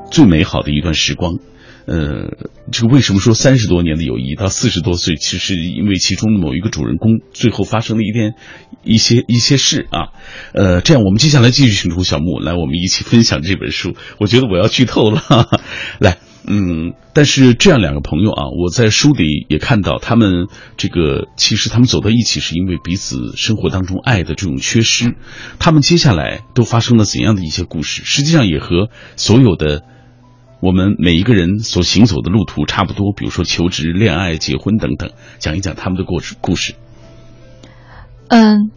[0.09, 1.37] 最美好的一段时光。
[1.87, 2.31] 呃，
[2.71, 8.33] 这个为什么说三十多年的友谊到四十多岁，其实因为其中某一个主人公最后发生了一点
[8.83, 10.09] 一些一些事啊。
[10.53, 13.95] 呃，这样我们接下来继续请出小木来，我们一起分享这本书。
[14.19, 15.61] 我觉得我要剧透了，哈 哈
[15.99, 16.17] 来，
[16.47, 25.13] 嗯，但是这样两个朋友啊，我在书里也看到他们这个其实他们走到一起是因为彼此生活当中爱的这种缺失。
[25.59, 28.01] 他们接下来都发生了怎样的一些故事？
[28.05, 29.83] 实际上也和所有的。
[30.61, 36.35] 我们每一个人所行走的路途差不多，比如说求职、恋爱、结婚等等，讲一讲他们的故事。
[36.41, 36.73] 故事。
[38.29, 38.71] 嗯，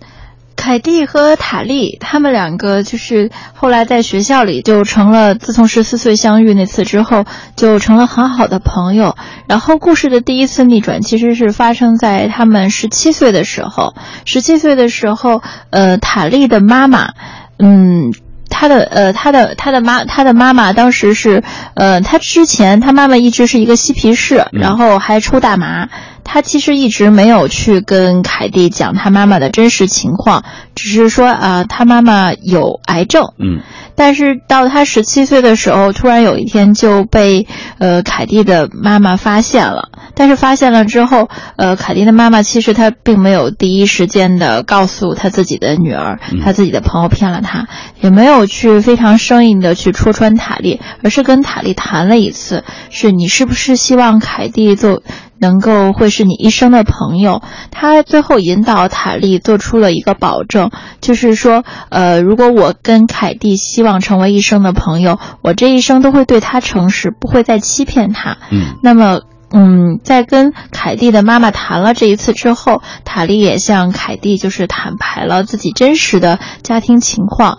[0.56, 7.24] 凯蒂和塔莉他们两个就是后来在学校里就成了，自从十四岁相遇那次之后，
[7.56, 9.16] 就成了很好的朋友。
[9.48, 13.94] 然后故事的第一次逆转其实是发生在他们十七岁的时候。
[14.26, 17.14] 十七岁的时候，呃，塔莉的妈妈，
[17.58, 18.12] 嗯。
[18.48, 21.42] 他的呃，他的他的妈，他的妈妈当时是，
[21.74, 25.88] 呃，他之前他妈妈一直是一个嬉皮士，然后还抽大麻。
[26.30, 33.32] 他其实一直没有去跟凯蒂讲他妈妈的真实情况，只是说啊，他妈妈有癌症。
[33.38, 33.62] 嗯。
[33.94, 39.88] 但是到他十七岁的时候，突然有一天就被呃凯蒂的妈妈发现了。
[40.14, 47.66] 但是发现了之后，呃，凯蒂的妈妈其实她并没有第一时间的告诉他自己的女儿，他自己的朋友骗了他，
[48.00, 55.02] 也没有去非常生硬的去戳穿塔莉，而是跟塔莉谈了一次，是你是不是希望凯蒂做。
[55.40, 60.70] 能够会是你一生的朋友，他最后引导塔莉做出了一个保证，
[61.00, 68.36] 就是说，呃，如果我跟凯蒂希望成为一生的朋友，我这一生都会对他诚实，不会再欺骗他。
[68.50, 69.20] 嗯，那么，
[69.50, 77.58] 嗯，在跟凯蒂的妈妈谈了这一次之后，塔莉也向凯蒂就是坦白了自己真实的家庭情况。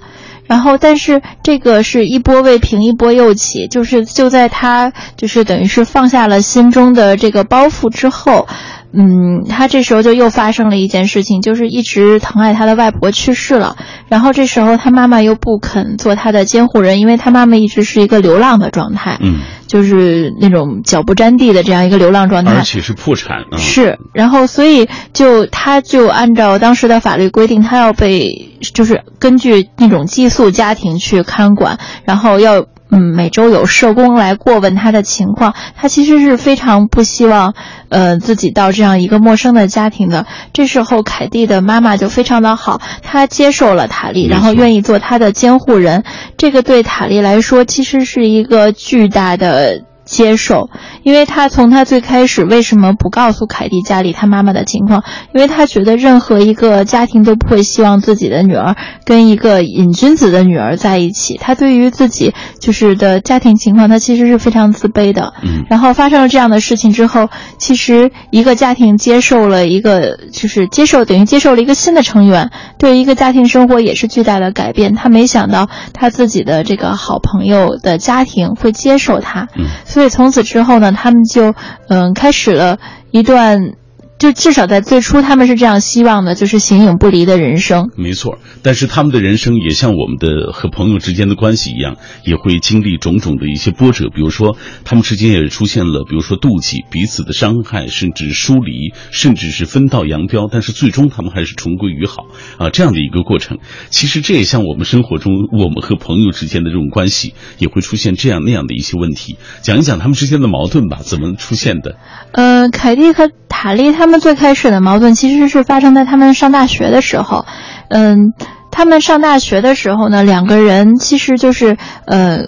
[0.50, 8.48] 然后，但是这个是一波未平一波又起，就是就在他就是等于是放下了心中的这个包袱之后，
[8.92, 13.76] 嗯，他这时候就又发生了一件事情，就是一直疼爱他的外婆去世了，
[14.08, 32.66] 然后这时候他妈妈又不肯做他的监护人，因为他妈妈一直是一个流浪的状态，嗯，就是那种脚不沾地的这样一个流浪状态，而且是破产，啊、是，然后所以就他就按照当时的法律规定，他要被就是根据那种寄宿家庭去看管，然后要。
[32.92, 37.54] 嗯，每周有社工来过问他的情况，他其实是非常不希望，
[37.90, 40.26] 呃，自己到这样一个陌生的家庭的。
[40.54, 46.04] 这时候，凯蒂的妈妈就非常的好，她接受了塔莉，然后愿意做他的监护人。
[46.38, 49.84] 这个对塔莉来说，其实是一个巨大的。
[50.10, 50.70] 接受，
[51.04, 55.04] 因为他从他最开始为什么不告诉凯蒂家里他妈妈的情况？
[55.36, 61.38] 因为他觉得任何一个家庭都不会希望自己的女儿跟一个瘾君子的女儿在一起。
[61.38, 65.34] 他对于自己就是的家庭情况，他其实是非常自卑的。
[65.44, 65.66] 嗯。
[65.70, 67.30] 然后发生了这样的事情之后，
[67.60, 72.50] 其实一个家庭接受了一个，就是接受等于接受了一个新的成员，
[72.80, 74.96] 对于一个家庭生活也是巨大的改变。
[74.96, 79.48] 他没想到他自己的这个好朋友的家庭会接受他。
[79.56, 79.66] 嗯。
[79.86, 81.54] 所以所以从此之后呢，他们就
[81.90, 82.80] 嗯开始了
[83.12, 83.74] 一段。
[84.20, 87.90] 就至少在最初，他们是这样希望的，就是形影不离的人生。
[87.96, 91.96] 没错，但是他们的人生也像我们的和朋友之间的关系一样，
[92.26, 94.10] 也会经历种种的一些波折。
[94.14, 100.50] 比如说，他们之间也出现了，比如说妒忌、彼此的伤害，甚至疏离，甚至是分道扬镳。
[100.52, 102.26] 但是最终他们还是重归于好
[102.58, 103.60] 啊，这样的一个过程。
[103.90, 109.38] 其实这也像我们生活中我们和朋友之间的这种关系，也会出现这样那样的一些问题。
[109.62, 111.96] 讲一讲他们之间的矛盾吧，怎么出现的？
[112.34, 114.09] 呃，凯蒂和塔莉他。
[114.09, 117.46] 他他们最开始的矛盾其实是发生在他们上大学的时候，
[117.90, 118.34] 嗯，
[118.72, 122.46] 他们上大学的时候呢，两个人其实就是呃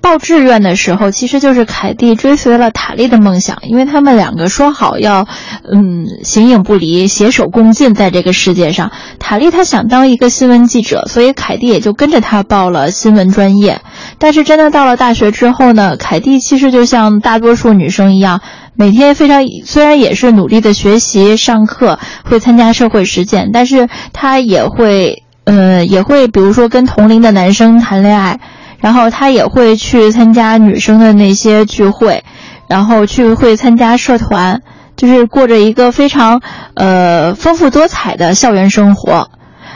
[0.00, 5.26] 报志愿的时候，其实就是凯蒂追随了塔莉的梦想，因为他们两个说好要
[5.70, 8.90] 嗯形影不离，携手共进在这个世界上。
[9.18, 13.80] 塔莉她想当一个新闻记者，所以凯蒂也就跟着他报了新闻专业。
[14.18, 18.40] 但是真的到了大学之后呢，凯蒂其实就像大多数女生一样。
[18.74, 28.40] 每天非常虽然也是努力的学习上课，会参加社会实践，但是他也会，呃，也会比如说跟同龄的男生谈恋爱，
[28.80, 32.24] 然后他也会去参加女生的那些聚会，
[32.68, 34.62] 然后去会参加社团，
[34.96, 36.40] 就是过着一个非常
[36.74, 39.30] 呃丰富多彩的校园生活，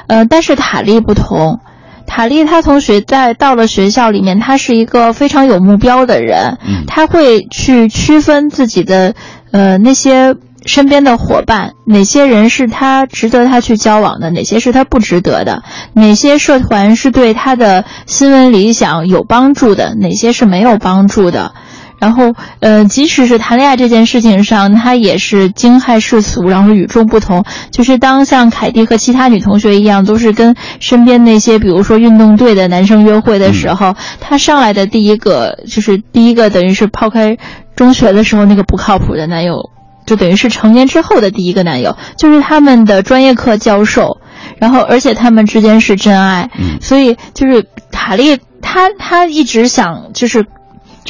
[0.07, 1.61] 呃，但是塔莉不同。
[2.07, 9.15] 塔莉她从学在到了学校里面，她是一个非常有目标的人，她会去区分自己的
[9.53, 10.35] 呃那些
[10.65, 15.63] 身边的伙伴，哪些人是他值得他去交往的，哪些是他不值得的，
[15.93, 21.53] 哪些社团是对他的新闻理想有帮助的，哪些是没有帮助的。
[21.97, 27.45] 然后，呃，即使是谈恋爱这件事情上，他也是惊骇世俗，然后与众不同。
[27.71, 37.39] 就是当像凯蒂和其他女同学一样，都是跟身边那些，比如说运动队的男生约会的时候，他上来的第一个就是第一个，等于是抛开
[37.75, 39.71] 中学的时候那个不靠谱的男友，
[40.07, 44.19] 就等于是成年之后的第一个男友，就是他们的专业课教授。
[44.59, 46.51] 然后，而且他们之间是真爱，
[46.81, 50.47] 所以就是塔莉，他他一直想就是。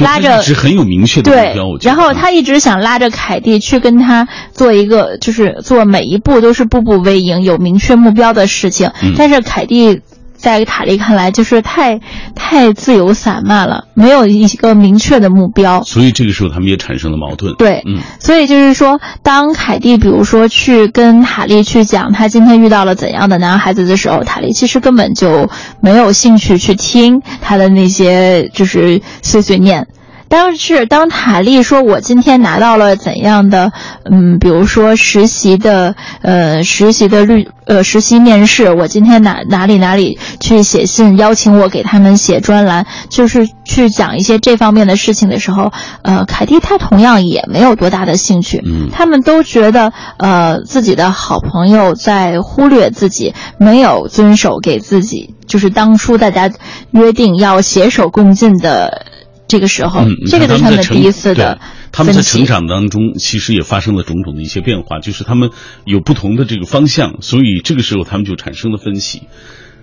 [0.00, 8.90] 拉着一直很有明确的目标，然后他一直想拉着凯蒂去跟他做一个，就是做每一步都是步步为营、有明确目标的事情。
[9.16, 10.00] 但是凯蒂
[10.44, 11.98] 在塔莉看来就是太
[12.34, 15.82] 太自由散漫了，没有一个明确的目标。
[15.84, 17.54] 所以这个时候他们也产生了矛盾。
[17.54, 25.48] 对，嗯，所以就是说，当凯蒂比如说去跟塔莉去讲他今天遇到了怎样的男孩子的时候，塔莉其实根本就
[25.80, 29.88] 没有兴趣去听他的那些就是碎碎念。
[30.36, 33.70] 但是当塔莉说“我今天拿到了怎样的，
[34.02, 45.70] 嗯，比如说实习的，呃，实习的律，呃，实习面试，我今天哪哪里哪里去写信邀请我给他们写专栏，就是去讲一些这方面的事情的时候，
[46.02, 48.60] 呃，凯蒂她同样也没有多大的兴趣。
[48.66, 56.50] 嗯，他们都觉得，呃，自己的好朋友在忽略自己，没有遵守给自己，就是当初大家
[56.90, 59.06] 约定要携手共进的。
[59.46, 61.60] 这个时候，这个是他们第一次的。
[61.92, 65.50] 他们在成长当中，其实也发生了种种的一些变化，就是他们
[65.84, 69.22] 有不同的这个方向，所以这个时候他们就产生了分歧。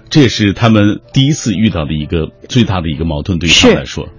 [0.09, 4.09] 这也是他们第一次遇到的一个最大的一个矛盾，对于他来说。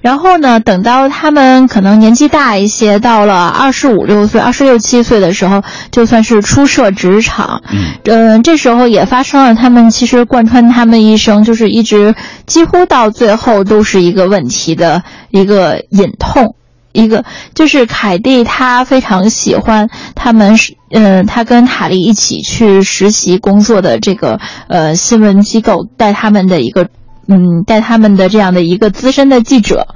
[0.00, 7.62] 然后呢，等到他们可能年纪大一些，到了二十五六岁、二十六七岁的时候，就算是初涉职场。
[7.70, 12.14] 嗯，呃，这时候也发生了他们其实贯穿他们一生，就是一直
[12.46, 16.54] 几乎到最后都是一个问题的一个隐痛。
[16.90, 17.24] 一个
[17.54, 26.88] 就是凯蒂，她非常喜欢他们是，嗯，她跟塔莉一起去实习工作的这个呃新闻机构带他们的一个，
[27.28, 29.86] 嗯，带他们的这样的一个资深的记者。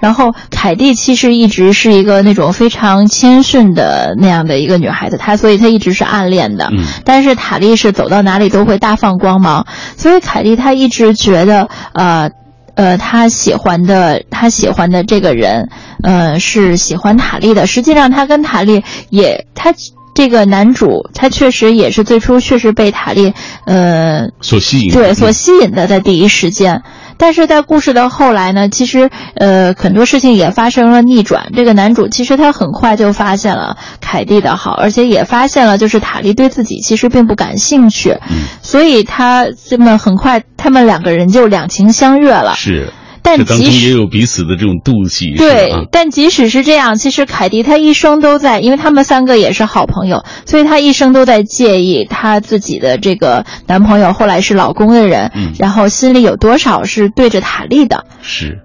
[0.00, 6.70] 然后凯蒂其实一直是一个那种非常谦逊的那样的一个女孩子，她所以她一直是暗恋的。
[6.72, 9.66] 嗯，但是塔莉是走到哪里都会大放光芒，
[9.98, 12.30] 所以凯蒂她一直觉得，呃，
[12.76, 15.68] 呃，她喜欢的她喜欢的这个人，
[16.02, 17.66] 呃，是喜欢塔莉的。
[17.66, 19.74] 实际上，她跟塔莉也，他
[20.14, 23.32] 这个男主他确实也是最初确实被塔莉，
[23.64, 26.82] 呃，所吸引，对，所吸引的，在第一时间。
[27.16, 31.50] 但是在故事的后来呢，其实呃很多事情也发生了逆转。
[31.54, 38.16] 这个男主其实他很快就发现了凯蒂的好，而且也发现了就是塔莉对自己其实并不感兴趣，
[38.62, 42.54] 所以他这么很快他们两个人就两情相悦了。
[42.54, 42.92] 是。
[43.22, 45.34] 但当中也有彼此的这种妒忌。
[45.36, 58.06] 对，但即使是这样，其实凯蒂她一生都在，因为他们三个也是好朋友，所以她一生都在介意她自己的这个男朋友后来是老公的人，嗯，然后心里有多少是对着塔莉的。
[58.22, 58.60] 是，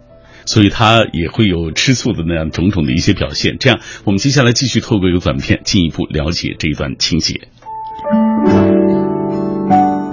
[0.45, 3.57] 所以他也会有吃醋的那样种种的一些表现。
[3.59, 7.41] 这样，我们接下来继续透过一个短片进一步了解这一段情节。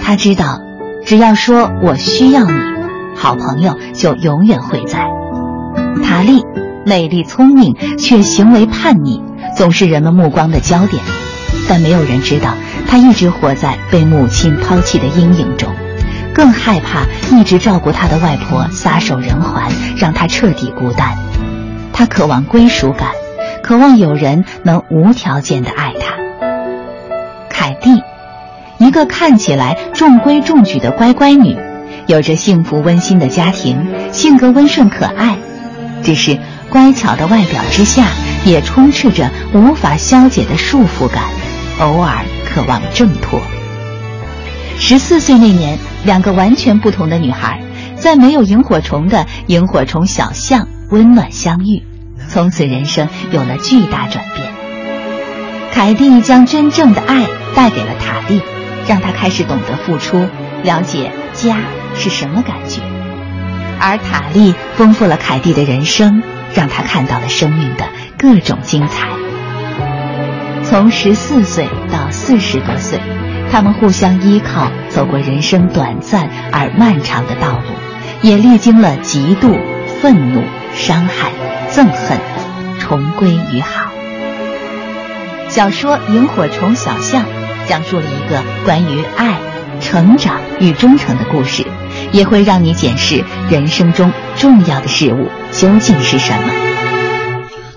[0.00, 0.58] 他知道，
[1.06, 2.71] 只要说我需要你。
[3.22, 5.08] 好朋友就永远会在。
[6.02, 6.44] 塔莉
[6.84, 9.22] 美丽聪明，却行为叛逆，
[9.56, 11.00] 总是人们目光的焦点。
[11.68, 12.54] 但没有人知道，
[12.88, 15.72] 她一直活在被母亲抛弃的阴影中，
[16.34, 21.16] 更害怕一直照顾她的外婆撒手人寰，让她彻底孤单。
[21.92, 23.10] 她渴望归属感，
[23.62, 26.16] 渴望有人能无条件的爱她。
[27.48, 28.02] 凯蒂，
[28.78, 31.56] 一个看起来中规中矩的乖乖女。
[32.06, 35.36] 有着幸福温馨的家庭，性格温顺可爱，
[36.02, 36.38] 只是
[36.68, 38.08] 乖巧的外表之下，
[38.44, 41.22] 也充斥着无法消解的束缚感，
[41.78, 43.40] 偶尔渴望挣脱。
[44.78, 47.60] 十四岁那年，两个完全不同的女孩，
[47.96, 51.82] 在没有萤火虫的萤火虫小巷温暖相遇，
[52.28, 54.48] 从此人生有了巨大转变。
[55.72, 58.42] 凯蒂将真正的爱带给了塔蒂，
[58.88, 60.26] 让她开始懂得付出，
[60.64, 61.58] 了解家。
[61.94, 62.80] 是什么感觉？
[63.80, 66.22] 而塔莉丰富了凯蒂的人生，
[66.54, 67.84] 让他看到了生命的
[68.16, 69.08] 各种精彩。
[70.64, 73.00] 从十四岁到四十多岁，
[73.50, 77.64] 他们互相依靠，走过人生短暂而漫长的道路，
[78.22, 79.58] 也历经了嫉妒、
[80.00, 80.42] 愤怒、
[80.74, 81.32] 伤害、
[81.70, 82.18] 憎恨，
[82.78, 83.90] 重归于好。
[85.48, 87.24] 小说《萤火虫小巷》
[87.66, 89.36] 讲述了一个关于爱、
[89.80, 91.66] 成长与忠诚的故事。
[92.12, 96.71] 也会让你检视人生中重要的事物究竟是什么。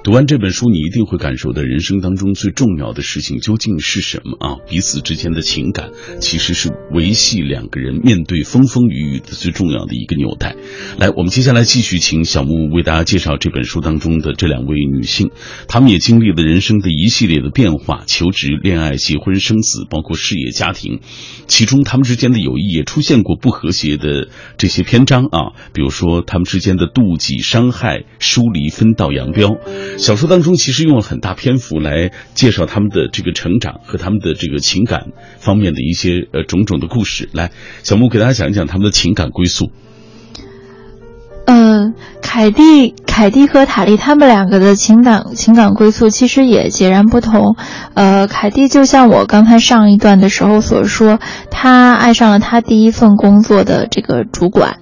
[0.05, 4.57] 读完这本书，你一定会感受到人生当中最重要的事情究竟是什么啊？
[4.69, 5.89] 彼此之间的情感
[6.21, 10.55] 其实是维系两个人面对风风雨雨的最重要的一个纽带。
[10.99, 15.31] 来，我们接下来继续请小木为大家介绍这本书当中的这两位女性，
[15.67, 20.99] 她们也经历了人生的一系列的变化：求职、恋爱、结婚、生子，包括事业、家庭。
[21.47, 24.27] 其中，她们之间的友谊也出现过不和谐的
[24.59, 29.57] 这些篇章啊，比如说她们之间的妒忌、伤害、疏离、分道扬镳。
[29.97, 35.07] 小说当中其实用了很大篇幅来介绍他们的这个成长和他们的这个情感
[35.39, 37.29] 方面的一些呃种种的故事。
[37.33, 39.71] 来，小木给大家讲一讲他们的情感归宿。
[41.47, 47.55] 嗯，凯蒂、凯蒂和塔莉他们两个的情感情感归宿其实也截然不同。
[47.93, 51.19] 呃，凯蒂就像我刚才上一段的时候所说，
[51.49, 54.79] 她爱上了她第一份工作的这个主管。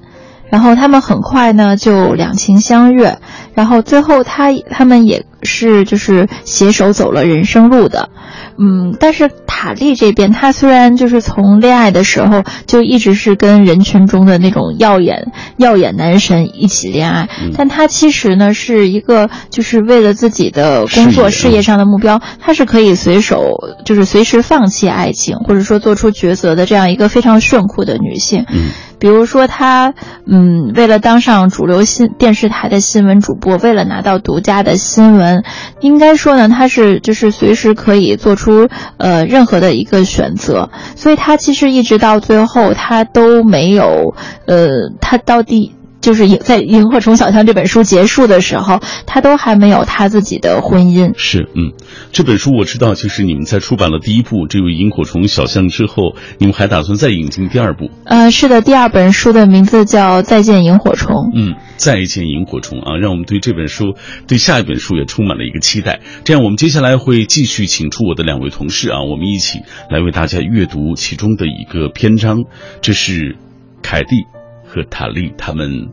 [0.49, 3.17] 然后他们很快呢就两情相悦，
[3.53, 8.09] 然后最后他他们也是就是携手走了人生路的，
[8.57, 23.51] 嗯，但是塔莉这边，她虽然就是从恋爱的时候就一直是跟人群中的那种耀眼耀眼男神一起恋爱，但她其实呢是一个就是为了自己的工作事业上的目标，她是可以随手
[23.85, 28.45] 就是随时放弃爱情或者说做出抉择的这样一个非常炫酷的女性。
[28.51, 28.69] 嗯。
[28.99, 29.93] 比如说，她
[30.25, 35.43] 嗯，为了当上主流新电视台的新闻主播，为了拿到独家的新闻，
[35.79, 40.69] 应该说呢，他是就是随时可以做出呃任何的一个选择。
[40.95, 44.15] 所以，他其实一直到最后，他都没有
[44.47, 45.75] 呃，他到底。
[46.03, 51.13] 就是在《萤火虫小巷》这本书结束的时候，他都还没有他自己的婚姻。
[51.15, 51.71] 是，嗯，
[52.11, 57.89] 这本书我知道，其实你们在出版了第一部这个《萤火虫小巷》之后，你们还打算再引进第二部？
[58.03, 61.15] 呃，是的，第二本书的名字叫《再见萤火虫》。
[61.33, 63.95] 嗯，再见萤火虫啊，让我们对这本书、
[64.27, 65.99] 对下一本书也充满了一个期待。
[66.23, 69.59] 这样，我们接下来会继续请出我的两位同事啊，我们一起
[69.89, 72.43] 来为大家阅读其中的一个篇章。
[72.81, 73.37] 这是
[73.81, 74.25] 凯蒂
[74.65, 75.89] 和塔利他们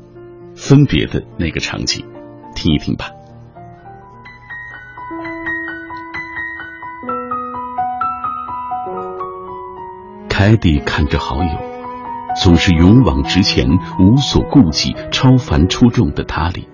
[0.55, 2.05] 分别的那个场景，
[2.55, 3.11] 听一听吧。
[10.29, 11.70] 凯蒂看着好友。
[12.37, 13.69] 总是勇往直前、
[13.99, 16.69] 无所顾忌、超凡出众的他里。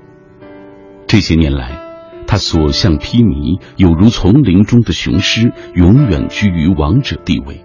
[1.07, 1.78] 这些年来，
[2.26, 7.64] 他所向披靡，有如丛林中的雄狮，永远居于王者地位。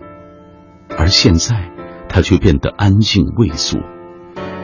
[0.97, 1.69] 而现在，
[2.07, 3.79] 他却变得安静畏缩。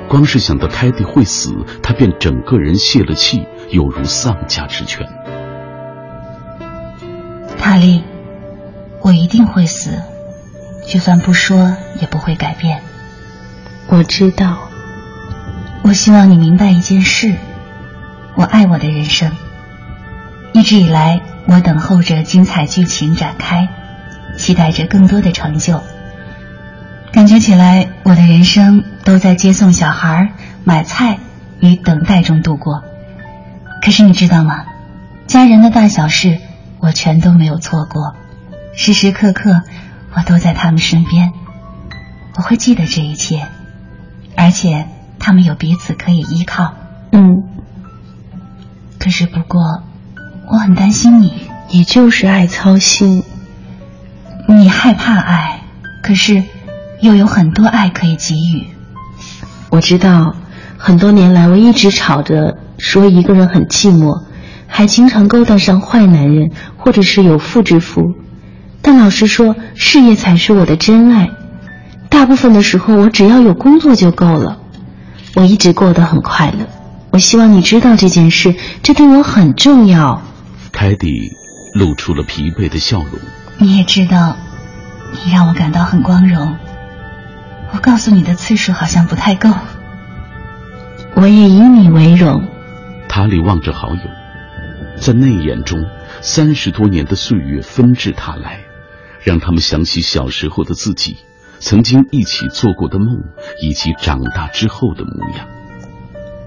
[0.08, 1.54] 光是想到凯蒂会死，
[1.84, 5.08] 他便整个人泄了气，有如丧家之犬。
[7.58, 8.04] 塔莉，
[9.02, 9.92] 我一定会死，
[10.86, 12.82] 就算不说，也不会改变。
[13.90, 14.58] 我知道，
[15.82, 17.36] 我希望你明白一件事：
[18.36, 19.32] 我爱我的人生。
[20.52, 23.70] 一直以来，我等候着精彩剧情展开，
[24.38, 25.82] 期待着更多的成就。
[27.14, 30.34] 感觉起来，我的人生都在接送小孩、
[30.66, 31.18] 买菜
[31.62, 32.84] 与等待中度过。
[33.82, 34.66] 可是你知道吗？
[35.28, 36.40] 家人的大小事，
[36.80, 38.18] 我全都没有错过，
[38.76, 39.62] 时时刻刻，
[40.14, 41.32] 我都在他们身边。
[42.36, 43.48] 我会记得这一切。
[44.38, 44.86] 而且
[45.20, 46.74] 他们有彼此可以依靠。
[47.12, 47.44] 嗯。
[49.00, 49.84] 可是不过，
[50.50, 51.34] 我很担心你。
[51.70, 53.24] 你就是爱操心。
[54.48, 55.64] 你害怕爱，
[56.02, 56.44] 可是
[57.02, 58.68] 又有很多爱可以给予。
[59.70, 60.36] 我知道，
[60.78, 64.24] 很多年来我一直吵着说一个人很寂寞，
[64.68, 68.02] 还经常勾搭上坏男人或者是有妇之夫。
[68.82, 71.30] 但老实说，事业才是我的真爱。
[72.10, 74.60] 大部分的时候，我只要有工作就够了。
[75.36, 76.68] 我一直过得很快乐。
[77.12, 80.22] 我希望你知道这件事，这对我很重要。
[80.72, 81.32] 凯蒂
[81.74, 83.12] 露出了疲惫的笑容。
[83.58, 84.36] 你也知道，
[85.24, 86.56] 你让我感到很光荣。
[87.74, 89.50] 我告诉你的次数好像不太够。
[91.16, 92.48] 我也以你为荣。
[93.10, 94.02] 塔里望着好友，
[95.00, 95.80] 在内眼中，
[96.22, 98.60] 三十多年的岁月纷至沓来，
[99.24, 101.18] 让他们想起小时候的自己。
[101.60, 103.24] 曾经一起做过的梦，
[103.62, 105.48] 以及长大之后的模样。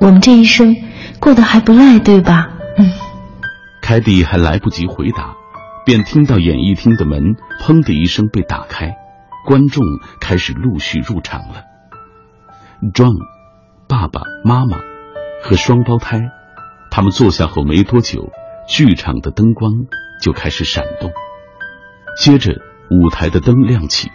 [0.01, 0.77] 我们这一生
[1.19, 2.51] 过得还不赖，对吧？
[2.77, 2.91] 嗯。
[3.83, 5.35] 凯蒂还来不及回答，
[5.85, 8.95] 便听到演艺厅的门“砰”的一声被打开，
[9.45, 9.85] 观众
[10.21, 11.65] 开始陆续入场了。
[12.95, 13.17] John、
[13.89, 14.79] 爸爸妈妈
[15.43, 16.21] 和双胞胎，
[16.91, 18.31] 他们坐下后没多久，
[18.69, 19.73] 剧场的灯光
[20.23, 21.11] 就开始闪动，
[22.17, 24.09] 接着舞台的灯亮起。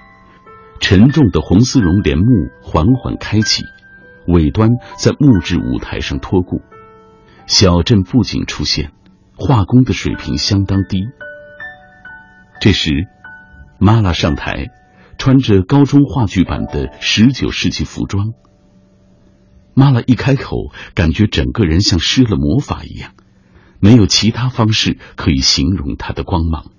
[0.79, 2.25] 沉重的红丝绒帘幕
[2.61, 3.63] 缓缓开启，
[4.27, 6.61] 尾端在木质舞台上托固。
[7.47, 8.91] 小镇布景出现，
[9.35, 11.07] 画工的水平相当低。
[12.59, 13.07] 这时，
[13.79, 14.67] 玛拉上台，
[15.17, 18.33] 穿着高中话剧版的十九世纪服装。
[19.73, 23.11] 玛拉一开口，感觉整个人像施了魔法一样，
[23.79, 26.71] 没有其他方式可以形容她的光芒。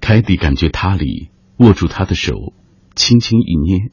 [0.00, 1.30] 凯蒂感觉塔里。
[1.60, 2.54] 握住他的手，
[2.94, 3.92] 轻轻一捏。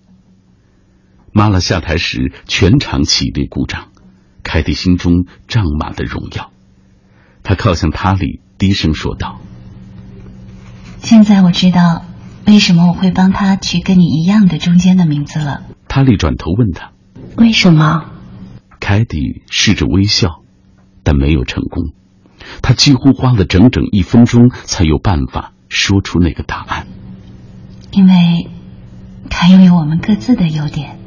[1.34, 3.89] 妈拉下台时，全场起立鼓掌。
[4.41, 6.49] 凯蒂心中胀满了荣耀，
[7.43, 9.41] 他靠向塔里，低声说道
[11.03, 12.05] ：“现在我知道
[12.45, 16.93] 为什么我会帮他取跟你一样的中间的名字了。”塔里转头问他
[17.36, 18.05] ：“为什么？”
[18.80, 20.41] 凯蒂试着微笑，
[21.03, 21.91] 但没有成功。
[22.61, 26.88] 他几乎花了整整一分钟，才有办法说出那个答案。
[27.91, 28.47] 因为，
[29.29, 30.99] 他拥有我们各自的优点。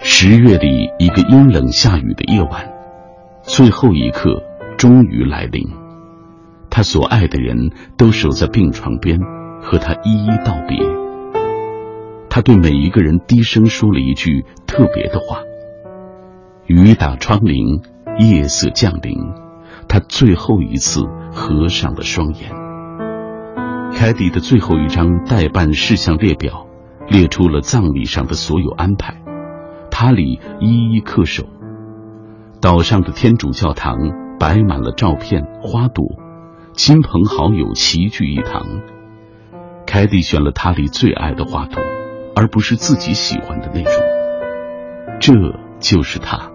[0.00, 2.68] 十月里一个阴冷下雨的夜晚，
[3.42, 4.42] 最后一刻
[4.76, 5.62] 终于来临。
[6.68, 9.20] 他所爱的人都守在病床边，
[9.62, 10.78] 和他一一道别。
[12.28, 15.38] 他对每一个人低声说了一句特别的话
[16.66, 17.82] ：“雨打窗棂。”
[18.18, 19.16] 夜色降临，
[19.86, 21.02] 他最后一次
[21.32, 22.50] 合上了双眼。
[23.94, 26.66] 凯蒂的最后一张代办事项列表，
[27.08, 29.22] 列出了葬礼上的所有安排，
[29.88, 31.44] 塔里一一恪守。
[32.60, 33.96] 岛上的天主教堂
[34.40, 36.04] 摆满了照片、花朵，
[36.72, 38.66] 亲朋好友齐聚一堂。
[39.86, 41.80] 凯蒂选了塔里最爱的花朵，
[42.34, 43.92] 而不是自己喜欢的那种。
[45.20, 45.32] 这
[45.78, 46.50] 就是他。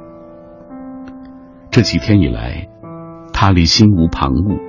[1.73, 2.67] 这几天以来，
[3.33, 4.59] 塔里心无旁骛，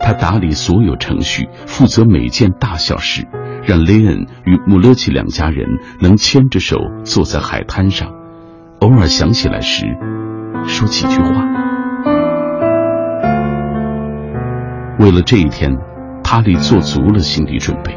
[0.00, 3.28] 他打理所有程序，负责每件大小事，
[3.66, 5.68] 让雷恩与穆勒奇两家人
[6.00, 8.14] 能牵着手坐在海滩上，
[8.80, 9.84] 偶尔想起来时，
[10.66, 11.44] 说几句话。
[14.98, 15.76] 为了这一天，
[16.22, 17.94] 塔里做足了心理准备，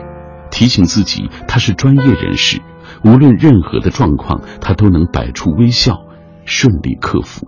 [0.52, 2.60] 提醒自己他是专业人士，
[3.06, 6.02] 无论任何的状况，他都能摆出微笑，
[6.44, 7.48] 顺利克服。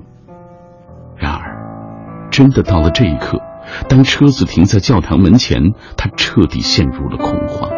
[1.19, 3.39] 然而，真的到了这一刻。
[3.87, 7.69] 当车子停在教堂门前，他彻底陷入了恐慌。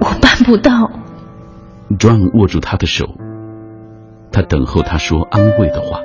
[0.00, 0.90] 我办不到。
[1.98, 3.04] John 握住他的手，
[4.30, 6.00] 他等候他说安慰的话，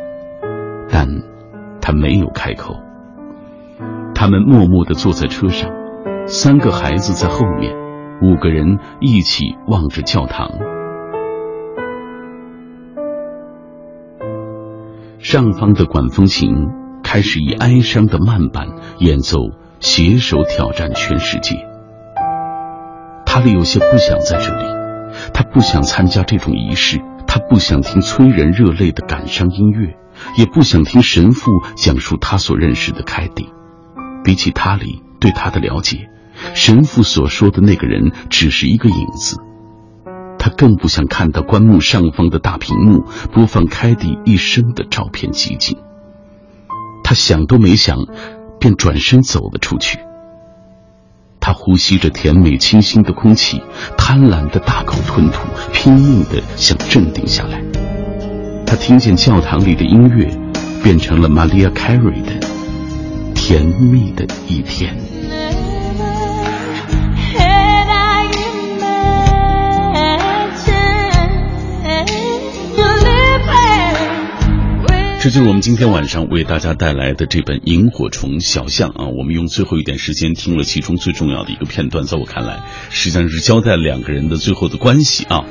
[0.89, 1.08] 但
[1.80, 2.76] 他没有开口。
[4.14, 5.70] 他们默默地坐在车上，
[6.26, 7.74] 三个孩子在后面，
[8.22, 10.49] 五个人一起望着教堂。
[15.30, 16.69] 上方的管风琴。
[17.03, 18.69] 开始以哀伤的慢板
[18.99, 19.39] 演奏，
[19.82, 21.67] 携手挑战全世界。
[23.25, 24.63] 塔里有些不想在这里，
[25.34, 29.97] 他不想参加这种仪式，他不想听催人热泪的感伤音乐，
[30.38, 33.49] 也不想听神父讲述他所认识的凯蒂。
[34.23, 36.07] 比起塔里对他的了解，
[36.55, 39.41] 神父所说的那个人只是一个影子。
[40.48, 45.78] 他更不想看到棺木上方的大屏幕播放凯蒂一生的照片集锦。
[47.04, 47.98] 他想都没想，
[48.58, 50.00] 便转身走了出去。
[51.41, 53.62] 他呼吸着甜美清新的空气，
[53.98, 55.41] 贪婪的大口吞吐，
[55.74, 57.62] 拼命的想镇定下来。
[58.66, 60.34] 他听见教堂里的音乐，
[60.82, 62.32] 变成了 Maria Carey 的
[63.34, 64.95] 《甜蜜的一天》。
[75.28, 85.43] 这就是我们今天晚上为大家带来的这本《萤火虫小象》啊，我们用最后一点时间听了其中最重要的一个片段，在我看来，实际上是交代两个人的最后的关系啊。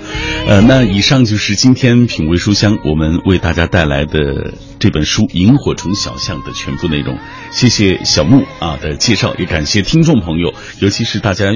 [0.47, 7.19] 呃，那以上就是今天品味书香我们为大家带来的这本书《萤火虫小象》的全部内容。
[7.51, 11.55] 谢谢小木啊的介绍，也感谢听众朋友，尤其是大家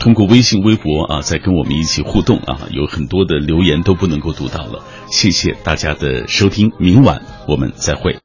[0.00, 7.22] 通过微信、微博啊，在跟我们一起互动啊，有很多的留言都不能够读到了，谢谢大家的收听，明晚。
[7.46, 8.16] 我们再会。